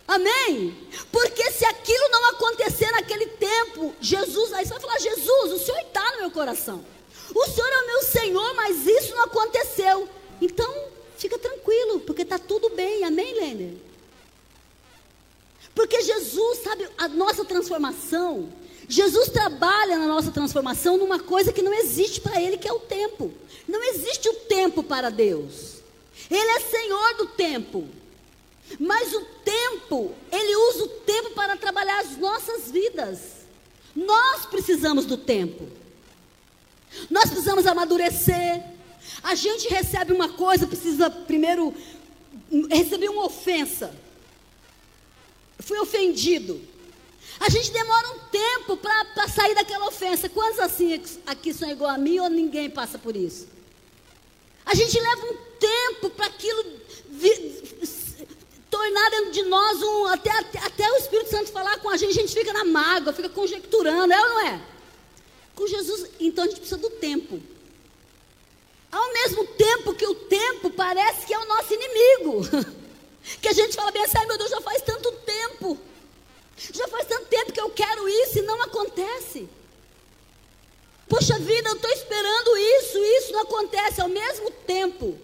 Amém? 0.06 0.88
Porque 1.12 1.50
se 1.50 1.64
aquilo 1.64 2.08
não 2.10 2.30
acontecer 2.30 2.90
naquele 2.92 3.26
tempo, 3.26 3.94
Jesus, 4.00 4.52
aí 4.52 4.64
você 4.64 4.72
vai 4.72 4.80
falar: 4.80 4.98
Jesus, 4.98 5.52
o 5.52 5.58
Senhor 5.58 5.80
está 5.80 6.12
no 6.12 6.18
meu 6.20 6.30
coração. 6.30 6.84
O 7.34 7.46
Senhor 7.46 7.68
é 7.68 7.78
o 7.78 7.86
meu 7.86 8.02
Senhor, 8.02 8.54
mas 8.54 8.86
isso 8.86 9.14
não 9.14 9.24
aconteceu. 9.24 10.08
Então, 10.40 10.88
fica 11.16 11.38
tranquilo, 11.38 12.00
porque 12.00 12.22
está 12.22 12.38
tudo 12.38 12.70
bem. 12.70 13.04
Amém, 13.04 13.34
Lêner? 13.34 13.74
Porque 15.74 16.00
Jesus, 16.02 16.58
sabe, 16.62 16.88
a 16.96 17.08
nossa 17.08 17.44
transformação 17.44 18.52
Jesus 18.88 19.28
trabalha 19.28 19.98
na 19.98 20.06
nossa 20.06 20.30
transformação 20.30 20.96
numa 20.96 21.18
coisa 21.18 21.52
que 21.52 21.62
não 21.62 21.72
existe 21.72 22.20
para 22.20 22.40
Ele, 22.40 22.58
que 22.58 22.68
é 22.68 22.72
o 22.72 22.80
tempo. 22.80 23.32
Não 23.66 23.82
existe 23.82 24.28
o 24.28 24.34
tempo 24.34 24.82
para 24.82 25.10
Deus. 25.10 25.82
Ele 26.30 26.48
é 26.48 26.60
Senhor 26.60 27.16
do 27.16 27.26
tempo. 27.28 27.88
Mas 28.78 29.12
o 29.12 29.20
tempo, 29.44 30.14
Ele 30.30 30.56
usa 30.56 30.84
o 30.84 30.88
tempo 30.88 31.30
para 31.30 31.56
trabalhar 31.56 32.00
as 32.00 32.16
nossas 32.16 32.70
vidas. 32.70 33.20
Nós 33.94 34.46
precisamos 34.46 35.06
do 35.06 35.16
tempo. 35.16 35.68
Nós 37.10 37.26
precisamos 37.26 37.66
amadurecer. 37.66 38.62
A 39.22 39.34
gente 39.34 39.68
recebe 39.68 40.12
uma 40.12 40.30
coisa, 40.30 40.66
precisa 40.66 41.10
primeiro 41.10 41.74
receber 42.70 43.08
uma 43.08 43.26
ofensa. 43.26 43.94
Fui 45.58 45.78
ofendido. 45.78 46.60
A 47.40 47.48
gente 47.48 47.70
demora 47.72 48.08
um 48.10 48.18
tempo 48.30 48.76
para 48.76 49.28
sair 49.28 49.54
daquela 49.54 49.86
ofensa. 49.86 50.28
Quantos 50.28 50.58
assim 50.58 51.02
aqui 51.26 51.52
são 51.52 51.68
igual 51.70 51.90
a 51.90 51.98
mim 51.98 52.18
ou 52.18 52.30
ninguém 52.30 52.70
passa 52.70 52.98
por 52.98 53.16
isso? 53.16 53.48
A 54.64 54.74
gente 54.74 54.98
leva 54.98 55.26
um 55.26 55.36
tempo 55.58 56.10
para 56.10 56.26
aquilo 56.26 56.64
tornar 58.70 59.10
dentro 59.10 59.30
de 59.30 59.42
nós 59.42 59.82
um. 59.82 60.06
Até, 60.06 60.30
até, 60.30 60.58
até, 60.58 60.90
o 60.92 60.96
Espírito 60.96 61.30
Santo 61.30 61.52
falar 61.52 61.78
com 61.78 61.88
a 61.88 61.96
gente, 61.96 62.18
a 62.18 62.20
gente 62.22 62.34
fica 62.34 62.52
na 62.52 62.64
mágoa, 62.64 63.12
fica 63.12 63.28
conjecturando, 63.28 64.12
é 64.12 64.20
ou 64.20 64.28
não 64.30 64.46
é? 64.48 64.60
Com 65.54 65.66
Jesus, 65.66 66.10
então 66.18 66.44
a 66.44 66.48
gente 66.48 66.58
precisa 66.58 66.80
do 66.80 66.90
tempo. 66.90 67.40
Ao 68.90 69.12
mesmo 69.12 69.44
tempo 69.44 69.94
que 69.94 70.06
o 70.06 70.14
tempo 70.14 70.70
parece 70.70 71.26
que 71.26 71.34
é 71.34 71.38
o 71.38 71.46
nosso 71.46 71.74
inimigo. 71.74 72.40
que 73.40 73.48
a 73.48 73.52
gente 73.52 73.74
fala 73.74 73.90
bem 73.90 74.02
assim, 74.02 74.18
ai 74.18 74.26
meu 74.26 74.38
Deus, 74.38 74.50
já 74.50 74.60
faz 74.60 74.82
tanto 74.82 75.10
tempo. 75.12 75.78
Já 76.56 76.88
faz 76.88 77.06
tanto 77.06 77.26
tempo 77.26 77.52
que 77.52 77.60
eu 77.60 77.70
quero 77.70 78.08
isso 78.08 78.38
e 78.38 78.42
não 78.42 78.62
acontece. 78.62 79.48
Poxa 81.08 81.38
vida, 81.38 81.68
eu 81.68 81.76
estou 81.76 81.90
esperando 81.90 82.56
isso, 82.56 82.98
e 82.98 83.18
isso 83.18 83.32
não 83.32 83.40
acontece 83.40 84.00
ao 84.00 84.08
mesmo 84.08 84.50
tempo 84.50 85.18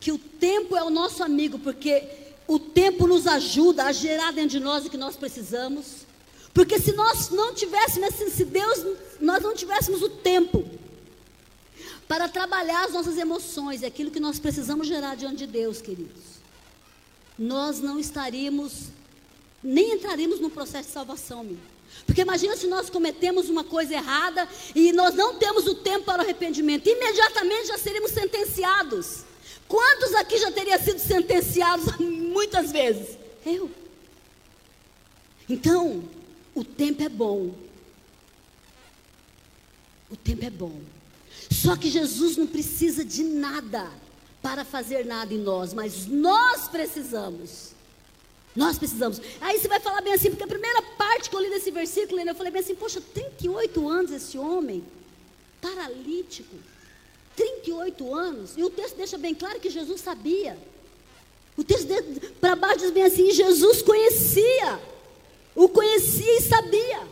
que 0.00 0.12
o 0.12 0.18
tempo 0.18 0.76
é 0.76 0.82
o 0.82 0.90
nosso 0.90 1.24
amigo, 1.24 1.58
porque 1.58 2.02
o 2.46 2.58
tempo 2.58 3.06
nos 3.06 3.26
ajuda 3.26 3.84
a 3.84 3.92
gerar 3.92 4.32
dentro 4.32 4.50
de 4.50 4.60
nós 4.60 4.86
o 4.86 4.90
que 4.90 4.96
nós 4.96 5.16
precisamos. 5.16 6.06
Porque 6.54 6.78
se 6.78 6.92
nós 6.92 7.30
não 7.30 7.54
tivéssemos, 7.54 8.14
se 8.14 8.44
Deus, 8.44 8.84
nós 9.20 9.42
não 9.42 9.54
tivéssemos 9.54 10.02
o 10.02 10.08
tempo 10.08 10.68
para 12.06 12.28
trabalhar 12.28 12.86
as 12.86 12.92
nossas 12.92 13.18
emoções, 13.18 13.82
é 13.82 13.86
aquilo 13.86 14.10
que 14.10 14.18
nós 14.18 14.38
precisamos 14.38 14.86
gerar 14.86 15.14
diante 15.14 15.38
de 15.38 15.46
Deus, 15.46 15.82
queridos, 15.82 16.22
nós 17.38 17.80
não 17.80 17.98
estaríamos 17.98 18.88
nem 19.62 19.94
entraremos 19.94 20.40
no 20.40 20.50
processo 20.50 20.88
de 20.88 20.94
salvação, 20.94 21.44
meu. 21.44 21.58
Porque 22.06 22.20
imagina 22.20 22.56
se 22.56 22.66
nós 22.66 22.88
cometemos 22.88 23.48
uma 23.48 23.64
coisa 23.64 23.94
errada 23.94 24.48
e 24.74 24.92
nós 24.92 25.14
não 25.14 25.36
temos 25.36 25.66
o 25.66 25.74
tempo 25.74 26.04
para 26.04 26.22
o 26.22 26.24
arrependimento, 26.24 26.88
imediatamente 26.88 27.68
já 27.68 27.78
seríamos 27.78 28.10
sentenciados. 28.12 29.24
Quantos 29.66 30.14
aqui 30.14 30.38
já 30.38 30.50
teriam 30.50 30.78
sido 30.78 30.98
sentenciados 30.98 31.96
muitas 31.98 32.72
vezes? 32.72 33.18
Eu. 33.44 33.70
Então, 35.48 36.04
o 36.54 36.64
tempo 36.64 37.02
é 37.02 37.08
bom. 37.08 37.54
O 40.10 40.16
tempo 40.16 40.44
é 40.44 40.50
bom. 40.50 40.80
Só 41.50 41.76
que 41.76 41.90
Jesus 41.90 42.36
não 42.36 42.46
precisa 42.46 43.04
de 43.04 43.24
nada 43.24 43.90
para 44.40 44.64
fazer 44.64 45.04
nada 45.04 45.34
em 45.34 45.38
nós, 45.38 45.74
mas 45.74 46.06
nós 46.06 46.68
precisamos. 46.68 47.72
Nós 48.58 48.76
precisamos. 48.76 49.20
Aí 49.40 49.56
você 49.56 49.68
vai 49.68 49.78
falar 49.78 50.00
bem 50.00 50.12
assim, 50.12 50.30
porque 50.30 50.42
a 50.42 50.48
primeira 50.48 50.82
parte 50.82 51.30
que 51.30 51.36
eu 51.36 51.40
li 51.40 51.48
desse 51.48 51.70
versículo, 51.70 52.20
eu 52.20 52.34
falei 52.34 52.50
bem 52.50 52.60
assim: 52.60 52.74
Poxa, 52.74 53.00
38 53.14 53.88
anos 53.88 54.10
esse 54.10 54.36
homem, 54.36 54.84
paralítico, 55.62 56.56
38 57.36 58.12
anos, 58.12 58.54
e 58.56 58.64
o 58.64 58.68
texto 58.68 58.96
deixa 58.96 59.16
bem 59.16 59.32
claro 59.32 59.60
que 59.60 59.70
Jesus 59.70 60.00
sabia. 60.00 60.58
O 61.56 61.62
texto 61.62 61.86
para 62.40 62.56
baixo 62.56 62.80
diz 62.80 62.90
bem 62.90 63.04
assim: 63.04 63.30
Jesus 63.30 63.80
conhecia, 63.80 64.80
o 65.54 65.68
conhecia 65.68 66.38
e 66.38 66.42
sabia. 66.42 67.02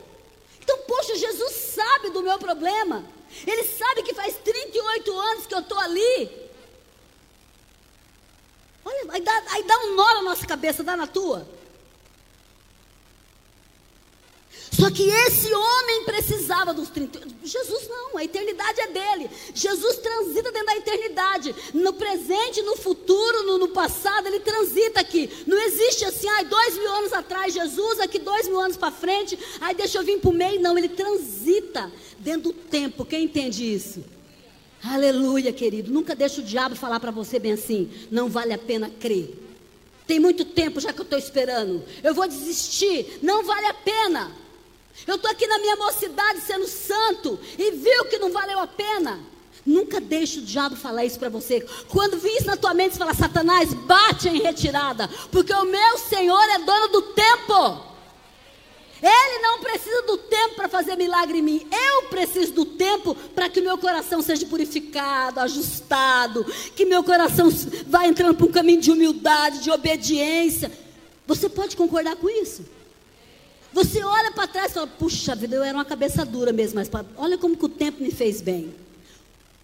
Então, 0.61 0.79
poxa, 0.79 1.15
Jesus 1.15 1.53
sabe 1.53 2.11
do 2.11 2.25
meu 2.25 2.41
problema. 2.41 3.07
Ele 3.47 3.63
sabe 3.63 4.03
que 4.03 4.15
faz 4.15 4.35
38 4.39 5.17
anos 5.17 5.47
que 5.47 5.55
eu 5.55 5.61
estou 5.61 5.79
ali. 5.79 6.46
Aí 9.11 9.21
dá, 9.21 9.43
aí 9.51 9.63
dá 9.65 9.79
um 9.81 9.95
nó 9.95 10.15
na 10.15 10.23
nossa 10.23 10.47
cabeça, 10.47 10.83
dá 10.83 10.97
na 10.97 11.07
tua. 11.07 11.47
Só 14.79 14.91
que 14.91 15.09
esse 15.09 15.53
homem 15.55 16.05
precisava 16.05 16.75
dos 16.75 16.91
30. 16.91 17.21
Jesus 17.43 17.89
não, 17.89 18.19
a 18.19 18.25
eternidade 18.25 18.79
é 18.81 18.87
dele. 18.89 19.31
Jesus 19.55 19.97
transita 19.97 20.53
dentro 20.53 20.67
da 20.67 20.77
eternidade. 20.77 21.55
No 21.73 21.95
presente, 21.95 22.61
no 22.61 22.77
futuro, 22.77 23.45
no, 23.45 23.59
no 23.59 23.69
passado, 23.69 24.27
ele 24.27 24.41
transita 24.41 25.01
aqui. 25.01 25.31
Não 25.47 25.59
existe 25.63 26.05
assim, 26.05 26.29
ai, 26.29 26.45
dois 26.45 26.77
mil 26.77 26.93
anos 26.93 27.13
atrás, 27.13 27.55
Jesus, 27.55 28.01
aqui 28.01 28.19
dois 28.19 28.49
mil 28.49 28.61
anos 28.61 28.77
para 28.77 28.93
frente, 28.93 29.39
aí 29.61 29.75
deixa 29.75 29.99
eu 29.99 30.05
vir 30.05 30.21
para 30.21 30.31
o 30.31 30.35
meio. 30.35 30.61
Não, 30.61 30.77
ele 30.77 30.91
transita 30.91 31.91
dentro 32.19 32.43
do 32.43 32.53
tempo. 32.53 33.05
Quem 33.07 33.25
entende 33.25 33.73
isso? 33.73 34.16
Aleluia, 34.85 35.53
querido. 35.53 35.93
Nunca 35.93 36.15
deixa 36.15 36.41
o 36.41 36.45
diabo 36.45 36.77
falar 36.77 37.01
para 37.01 37.11
você 37.11 37.39
bem 37.39 37.53
assim. 37.53 37.91
Não 38.11 38.29
vale 38.29 38.53
a 38.53 38.59
pena 38.59 38.91
crer. 38.91 39.43
Tem 40.07 40.21
muito 40.21 40.45
tempo 40.45 40.81
já 40.81 40.93
que 40.93 41.01
eu 41.01 41.05
estou 41.05 41.19
esperando. 41.19 41.83
Eu 42.03 42.15
vou 42.15 42.29
desistir. 42.29 43.19
Não 43.23 43.45
vale 43.45 43.67
a 43.67 43.75
pena. 43.75 44.31
Eu 45.07 45.17
estou 45.17 45.31
aqui 45.31 45.47
na 45.47 45.59
minha 45.59 45.77
mocidade 45.77 46.41
sendo 46.41 46.67
santo 46.67 47.39
e 47.59 47.73
viu 47.73 48.05
que 48.07 48.19
não 48.19 48.31
valeu 48.31 48.59
a 48.61 48.67
pena. 48.67 49.21
Nunca 49.65 50.01
deixe 50.01 50.39
o 50.39 50.43
diabo 50.43 50.77
falar 50.77 51.05
isso 51.05 51.19
para 51.19 51.29
você. 51.29 51.61
Quando 51.89 52.19
vir 52.19 52.37
isso 52.37 52.47
na 52.47 52.57
tua 52.57 52.73
mente, 52.73 52.93
você 52.93 52.99
fala, 52.99 53.15
Satanás, 53.15 53.75
bate 53.75 54.29
em 54.29 54.41
retirada. 54.41 55.09
Porque 55.33 55.53
o 55.53 55.65
meu 55.65 55.99
Senhor 55.99 56.43
é 56.51 56.59
dono 56.61 56.89
do 56.89 57.03
tempo. 57.03 57.96
Ele 59.03 59.43
não 59.43 59.61
precisa 59.61 60.03
do 60.03 60.17
tempo 60.17 60.55
para 60.55 60.69
fazer 60.69 60.97
milagre 60.97 61.39
em 61.39 61.43
mim. 61.43 61.67
Eu 61.71 62.09
preciso 62.09 62.53
do 62.53 62.65
tempo 62.65 63.15
para 63.35 63.49
que 63.49 63.61
meu 63.61 63.77
coração 63.77 64.23
seja 64.23 64.47
purificado, 64.47 65.41
ajustado. 65.41 66.45
Que 66.75 66.85
meu 66.85 67.05
coração 67.05 67.49
vá 67.87 68.07
entrando 68.07 68.35
para 68.35 68.47
um 68.47 68.53
caminho 68.53 68.81
de 68.81 68.91
humildade, 68.91 69.61
de 69.61 69.71
obediência. 69.71 70.73
Você 71.27 71.49
pode 71.49 71.77
concordar 71.77 72.17
com 72.17 72.29
isso? 72.31 72.65
Você 73.73 74.03
olha 74.03 74.33
para 74.33 74.47
trás 74.47 74.71
e 74.71 74.75
fala, 74.75 74.87
puxa 74.87 75.35
vida, 75.35 75.57
eu 75.57 75.63
era 75.63 75.77
uma 75.77 75.85
cabeça 75.85 76.25
dura 76.25 76.51
mesmo, 76.51 76.77
mas 76.77 76.91
olha 77.17 77.37
como 77.37 77.57
que 77.57 77.65
o 77.67 77.69
tempo 77.69 78.03
me 78.03 78.11
fez 78.11 78.41
bem. 78.41 78.75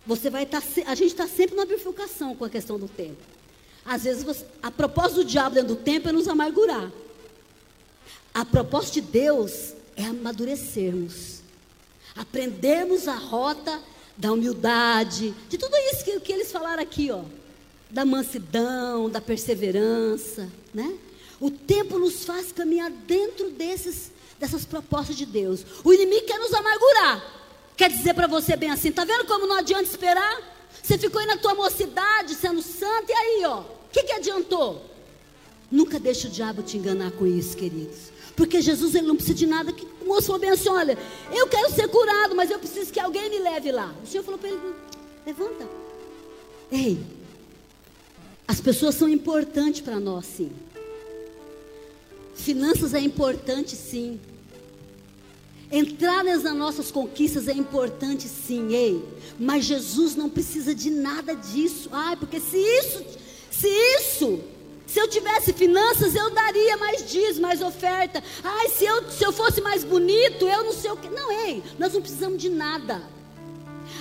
Você 0.06 0.28
vai 0.28 0.42
estar, 0.42 0.60
tá 0.60 0.82
a 0.86 0.94
gente 0.94 1.12
está 1.12 1.26
sempre 1.26 1.56
na 1.56 1.64
bifurcação 1.64 2.34
com 2.34 2.44
a 2.44 2.50
questão 2.50 2.78
do 2.78 2.88
tempo. 2.88 3.22
Às 3.84 4.04
vezes, 4.04 4.22
você, 4.22 4.44
a 4.62 4.70
propósito 4.70 5.16
do 5.16 5.24
diabo 5.24 5.54
dentro 5.54 5.74
do 5.74 5.76
tempo 5.76 6.08
é 6.08 6.12
nos 6.12 6.28
amargurar. 6.28 6.90
A 8.34 8.44
propósito 8.44 8.94
de 8.94 9.00
Deus 9.02 9.74
é 9.94 10.04
amadurecermos, 10.04 11.40
aprendermos 12.16 13.06
a 13.06 13.14
rota 13.14 13.80
da 14.16 14.32
humildade, 14.32 15.34
de 15.48 15.58
tudo 15.58 15.76
isso 15.76 16.04
que, 16.04 16.20
que 16.20 16.32
eles 16.32 16.50
falaram 16.50 16.82
aqui, 16.82 17.10
ó, 17.10 17.22
da 17.90 18.04
mansidão, 18.04 19.10
da 19.10 19.20
perseverança, 19.20 20.48
né? 20.72 20.96
O 21.38 21.50
tempo 21.50 21.98
nos 21.98 22.24
faz 22.24 22.52
caminhar 22.52 22.90
dentro 22.90 23.50
desses, 23.50 24.12
dessas 24.38 24.64
propostas 24.64 25.16
de 25.16 25.26
Deus. 25.26 25.66
O 25.84 25.92
inimigo 25.92 26.24
quer 26.24 26.38
nos 26.38 26.54
amargurar. 26.54 27.22
Quer 27.76 27.90
dizer 27.90 28.14
para 28.14 28.26
você 28.26 28.56
bem 28.56 28.70
assim, 28.70 28.92
tá 28.92 29.04
vendo 29.04 29.26
como 29.26 29.46
não 29.46 29.56
adianta 29.56 29.90
esperar? 29.90 30.40
Você 30.82 30.96
ficou 30.96 31.20
aí 31.20 31.26
na 31.26 31.36
tua 31.36 31.54
mocidade, 31.54 32.34
sendo 32.34 32.62
santo, 32.62 33.10
e 33.10 33.12
aí, 33.12 33.44
ó, 33.44 33.60
o 33.60 33.66
que, 33.92 34.04
que 34.04 34.12
adiantou? 34.12 34.88
Nunca 35.70 35.98
deixe 35.98 36.28
o 36.28 36.30
diabo 36.30 36.62
te 36.62 36.76
enganar 36.76 37.10
com 37.12 37.26
isso, 37.26 37.56
queridos. 37.56 38.11
Porque 38.36 38.60
Jesus 38.60 38.94
ele 38.94 39.06
não 39.06 39.16
precisa 39.16 39.36
de 39.36 39.46
nada. 39.46 39.72
Que 39.72 39.86
o 40.00 40.06
moço 40.06 40.26
falou 40.26 40.40
bem 40.40 40.50
assim: 40.50 40.68
olha, 40.68 40.98
eu 41.32 41.46
quero 41.46 41.72
ser 41.72 41.88
curado, 41.88 42.34
mas 42.34 42.50
eu 42.50 42.58
preciso 42.58 42.92
que 42.92 43.00
alguém 43.00 43.28
me 43.30 43.38
leve 43.38 43.70
lá. 43.70 43.94
O 44.02 44.06
Senhor 44.06 44.22
falou 44.22 44.38
para 44.38 44.48
ele: 44.48 44.60
levanta. 45.26 45.68
Ei, 46.70 46.98
as 48.48 48.60
pessoas 48.60 48.94
são 48.94 49.08
importantes 49.08 49.80
para 49.80 50.00
nós, 50.00 50.26
sim. 50.26 50.50
Finanças 52.34 52.94
é 52.94 53.00
importante 53.00 53.76
sim. 53.76 54.18
Entrar 55.70 56.22
nas 56.24 56.42
nossas 56.54 56.90
conquistas 56.90 57.48
é 57.48 57.52
importante 57.52 58.28
sim, 58.28 58.74
ei. 58.74 59.02
Mas 59.38 59.64
Jesus 59.64 60.14
não 60.16 60.28
precisa 60.28 60.74
de 60.74 60.90
nada 60.90 61.34
disso. 61.34 61.88
Ai, 61.92 62.16
porque 62.16 62.40
se 62.40 62.58
isso, 62.58 63.04
se 63.50 63.68
isso, 63.68 64.40
se 64.86 64.98
eu 64.98 65.08
tivesse 65.08 65.52
finanças, 65.52 66.14
eu 66.14 66.30
daria 66.30 66.76
mais 66.76 67.10
dias, 67.10 67.38
mais 67.38 67.62
oferta. 67.62 68.22
Ai, 68.42 68.68
se 68.68 68.84
eu, 68.84 69.10
se 69.10 69.24
eu 69.24 69.32
fosse 69.32 69.60
mais 69.60 69.84
bonito, 69.84 70.46
eu 70.46 70.64
não 70.64 70.72
sei 70.72 70.90
o 70.90 70.96
que. 70.96 71.08
Não, 71.08 71.30
ei, 71.30 71.62
nós 71.78 71.92
não 71.92 72.02
precisamos 72.02 72.40
de 72.40 72.48
nada. 72.48 73.02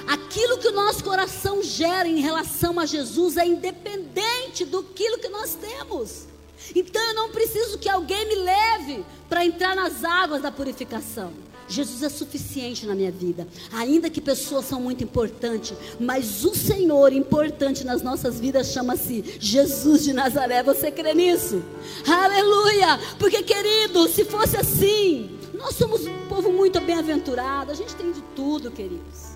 Aquilo 0.07 0.57
que 0.57 0.67
o 0.67 0.71
nosso 0.71 1.03
coração 1.03 1.61
gera 1.61 2.07
em 2.07 2.19
relação 2.19 2.79
a 2.79 2.85
Jesus 2.85 3.37
é 3.37 3.45
independente 3.45 4.65
do 4.65 4.83
que 4.83 5.29
nós 5.29 5.55
temos. 5.55 6.27
Então 6.75 7.01
eu 7.01 7.15
não 7.15 7.31
preciso 7.31 7.77
que 7.77 7.89
alguém 7.89 8.27
me 8.27 8.35
leve 8.35 9.05
para 9.27 9.45
entrar 9.45 9.75
nas 9.75 10.03
águas 10.03 10.41
da 10.41 10.51
purificação. 10.51 11.33
Jesus 11.71 12.03
é 12.03 12.09
suficiente 12.09 12.85
na 12.85 12.93
minha 12.93 13.11
vida. 13.11 13.47
Ainda 13.71 14.09
que 14.09 14.19
pessoas 14.19 14.65
são 14.65 14.81
muito 14.81 15.03
importantes, 15.03 15.73
mas 15.99 16.43
o 16.43 16.53
Senhor 16.53 17.13
importante 17.13 17.83
nas 17.83 18.01
nossas 18.01 18.39
vidas 18.39 18.67
chama-se 18.67 19.23
Jesus 19.39 20.03
de 20.03 20.13
Nazaré. 20.13 20.61
Você 20.63 20.91
crê 20.91 21.13
nisso? 21.13 21.63
Aleluia! 22.05 22.99
Porque, 23.17 23.41
querido, 23.43 24.07
se 24.07 24.25
fosse 24.25 24.57
assim, 24.57 25.39
nós 25.53 25.75
somos 25.75 26.05
um 26.05 26.27
povo 26.27 26.51
muito 26.51 26.81
bem-aventurado. 26.81 27.71
A 27.71 27.75
gente 27.75 27.95
tem 27.95 28.11
de 28.11 28.21
tudo, 28.35 28.69
queridos. 28.69 29.30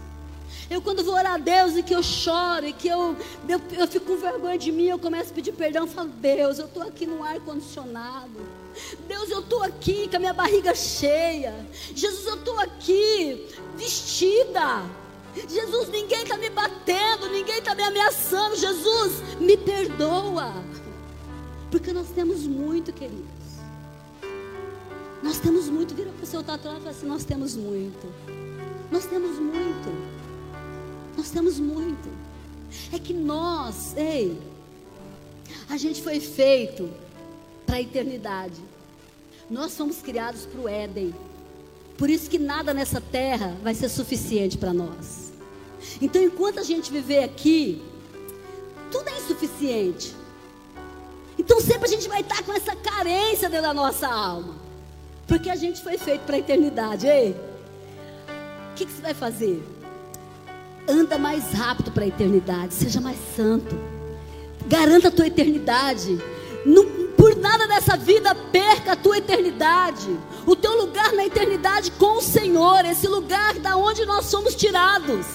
Eu 0.70 0.82
quando 0.82 1.04
vou 1.04 1.14
orar 1.14 1.36
a 1.36 1.38
Deus 1.38 1.78
e 1.78 1.84
que 1.84 1.94
eu 1.94 2.02
choro 2.02 2.66
e 2.66 2.74
que 2.74 2.88
eu, 2.88 3.16
eu, 3.48 3.62
eu 3.78 3.88
fico 3.88 4.06
com 4.06 4.18
vergonha 4.18 4.58
de 4.58 4.72
mim, 4.72 4.86
eu 4.86 4.98
começo 4.98 5.32
a 5.32 5.34
pedir 5.34 5.52
perdão, 5.52 5.84
eu 5.84 5.88
falo, 5.88 6.10
Deus, 6.10 6.58
eu 6.58 6.66
estou 6.66 6.84
aqui 6.84 7.06
no 7.06 7.24
ar 7.24 7.40
condicionado. 7.40 8.40
Deus, 9.08 9.30
eu 9.30 9.40
estou 9.40 9.64
aqui 9.64 10.08
com 10.10 10.18
a 10.18 10.20
minha 10.20 10.34
barriga 10.34 10.74
cheia. 10.74 11.54
Jesus, 11.94 12.26
eu 12.26 12.36
estou 12.36 12.60
aqui 12.60 13.48
vestida. 13.76 14.84
Jesus, 15.48 15.90
ninguém 15.90 16.24
está 16.24 16.38
me 16.38 16.50
batendo, 16.50 17.30
ninguém 17.30 17.60
está 17.60 17.76
me 17.76 17.84
ameaçando. 17.84 18.56
Jesus, 18.56 19.40
me 19.40 19.56
perdoa. 19.58 20.52
Porque 21.70 21.92
nós 21.94 22.08
temos 22.10 22.48
muito, 22.48 22.92
queridos. 22.92 23.26
Nós 25.22 25.40
temos 25.40 25.70
muito. 25.70 25.94
Vira 25.94 26.12
para 26.12 26.24
o 26.24 26.28
seu 26.28 26.44
tatuado 26.44 26.78
e 26.78 26.82
fala 26.82 26.92
assim: 26.92 27.08
Nós 27.08 27.24
temos 27.24 27.56
muito. 27.56 28.08
Nós 28.92 29.06
temos 29.06 29.38
muito. 29.40 30.15
Nós 31.18 31.30
temos 31.30 31.60
muito. 31.60 32.10
É 32.92 33.00
que 33.00 33.14
nós, 33.14 33.96
ei, 33.96 34.38
a 35.70 35.78
gente 35.78 36.02
foi 36.02 36.20
feito 36.20 36.90
para 37.66 37.78
a 37.78 37.82
eternidade. 37.82 38.62
Nós 39.50 39.76
fomos 39.76 39.98
criados 39.98 40.46
para 40.46 40.62
o 40.62 40.68
Éden. 40.68 41.14
Por 41.98 42.10
isso 42.10 42.30
que 42.30 42.38
nada 42.38 42.74
nessa 42.74 43.00
terra 43.00 43.56
vai 43.64 43.74
ser 43.74 43.90
suficiente 43.90 44.58
para 44.58 44.74
nós. 44.74 45.32
Então, 46.02 46.22
enquanto 46.22 46.60
a 46.60 46.64
gente 46.64 46.92
viver 46.92 47.24
aqui, 47.24 47.82
tudo 48.92 49.10
é 49.10 49.18
insuficiente. 49.18 50.14
Então, 51.38 51.62
sempre 51.62 51.86
a 51.86 51.92
gente 51.92 52.08
vai 52.08 52.22
estar 52.22 52.44
com 52.44 52.54
essa 52.54 52.76
carência 52.76 53.50
dentro 53.50 53.68
da 53.68 53.74
nossa 53.74 54.08
alma. 54.08 54.56
Porque 55.28 55.50
a 55.50 55.56
gente 55.56 55.82
foi 55.82 55.98
feito 55.98 56.22
para 56.22 56.36
a 56.36 56.40
eternidade. 56.40 57.08
Ei, 57.08 57.32
o 57.32 58.76
que, 58.76 58.86
que 58.86 58.92
você 58.92 59.02
vai 59.02 59.14
fazer? 59.14 59.64
Anda 60.88 61.18
mais 61.18 61.52
rápido 61.52 61.92
para 61.92 62.04
a 62.04 62.08
eternidade. 62.08 62.74
Seja 62.74 63.02
mais 63.02 63.18
santo. 63.36 63.78
Garanta 64.68 65.08
a 65.08 65.12
tua 65.12 65.28
eternidade. 65.28 66.18
Não, 66.66 66.86
por 67.16 67.36
nada 67.36 67.68
dessa 67.68 67.96
vida 67.96 68.34
perca 68.36 68.94
a 68.94 68.96
tua 68.96 69.18
eternidade, 69.18 70.16
o 70.46 70.56
teu 70.56 70.76
lugar 70.78 71.12
na 71.14 71.26
eternidade 71.26 71.92
com 71.92 72.18
o 72.18 72.22
Senhor, 72.22 72.86
esse 72.86 73.08
lugar 73.08 73.56
da 73.56 73.76
onde 73.76 74.06
nós 74.06 74.26
somos 74.26 74.56
tirados. 74.56 75.26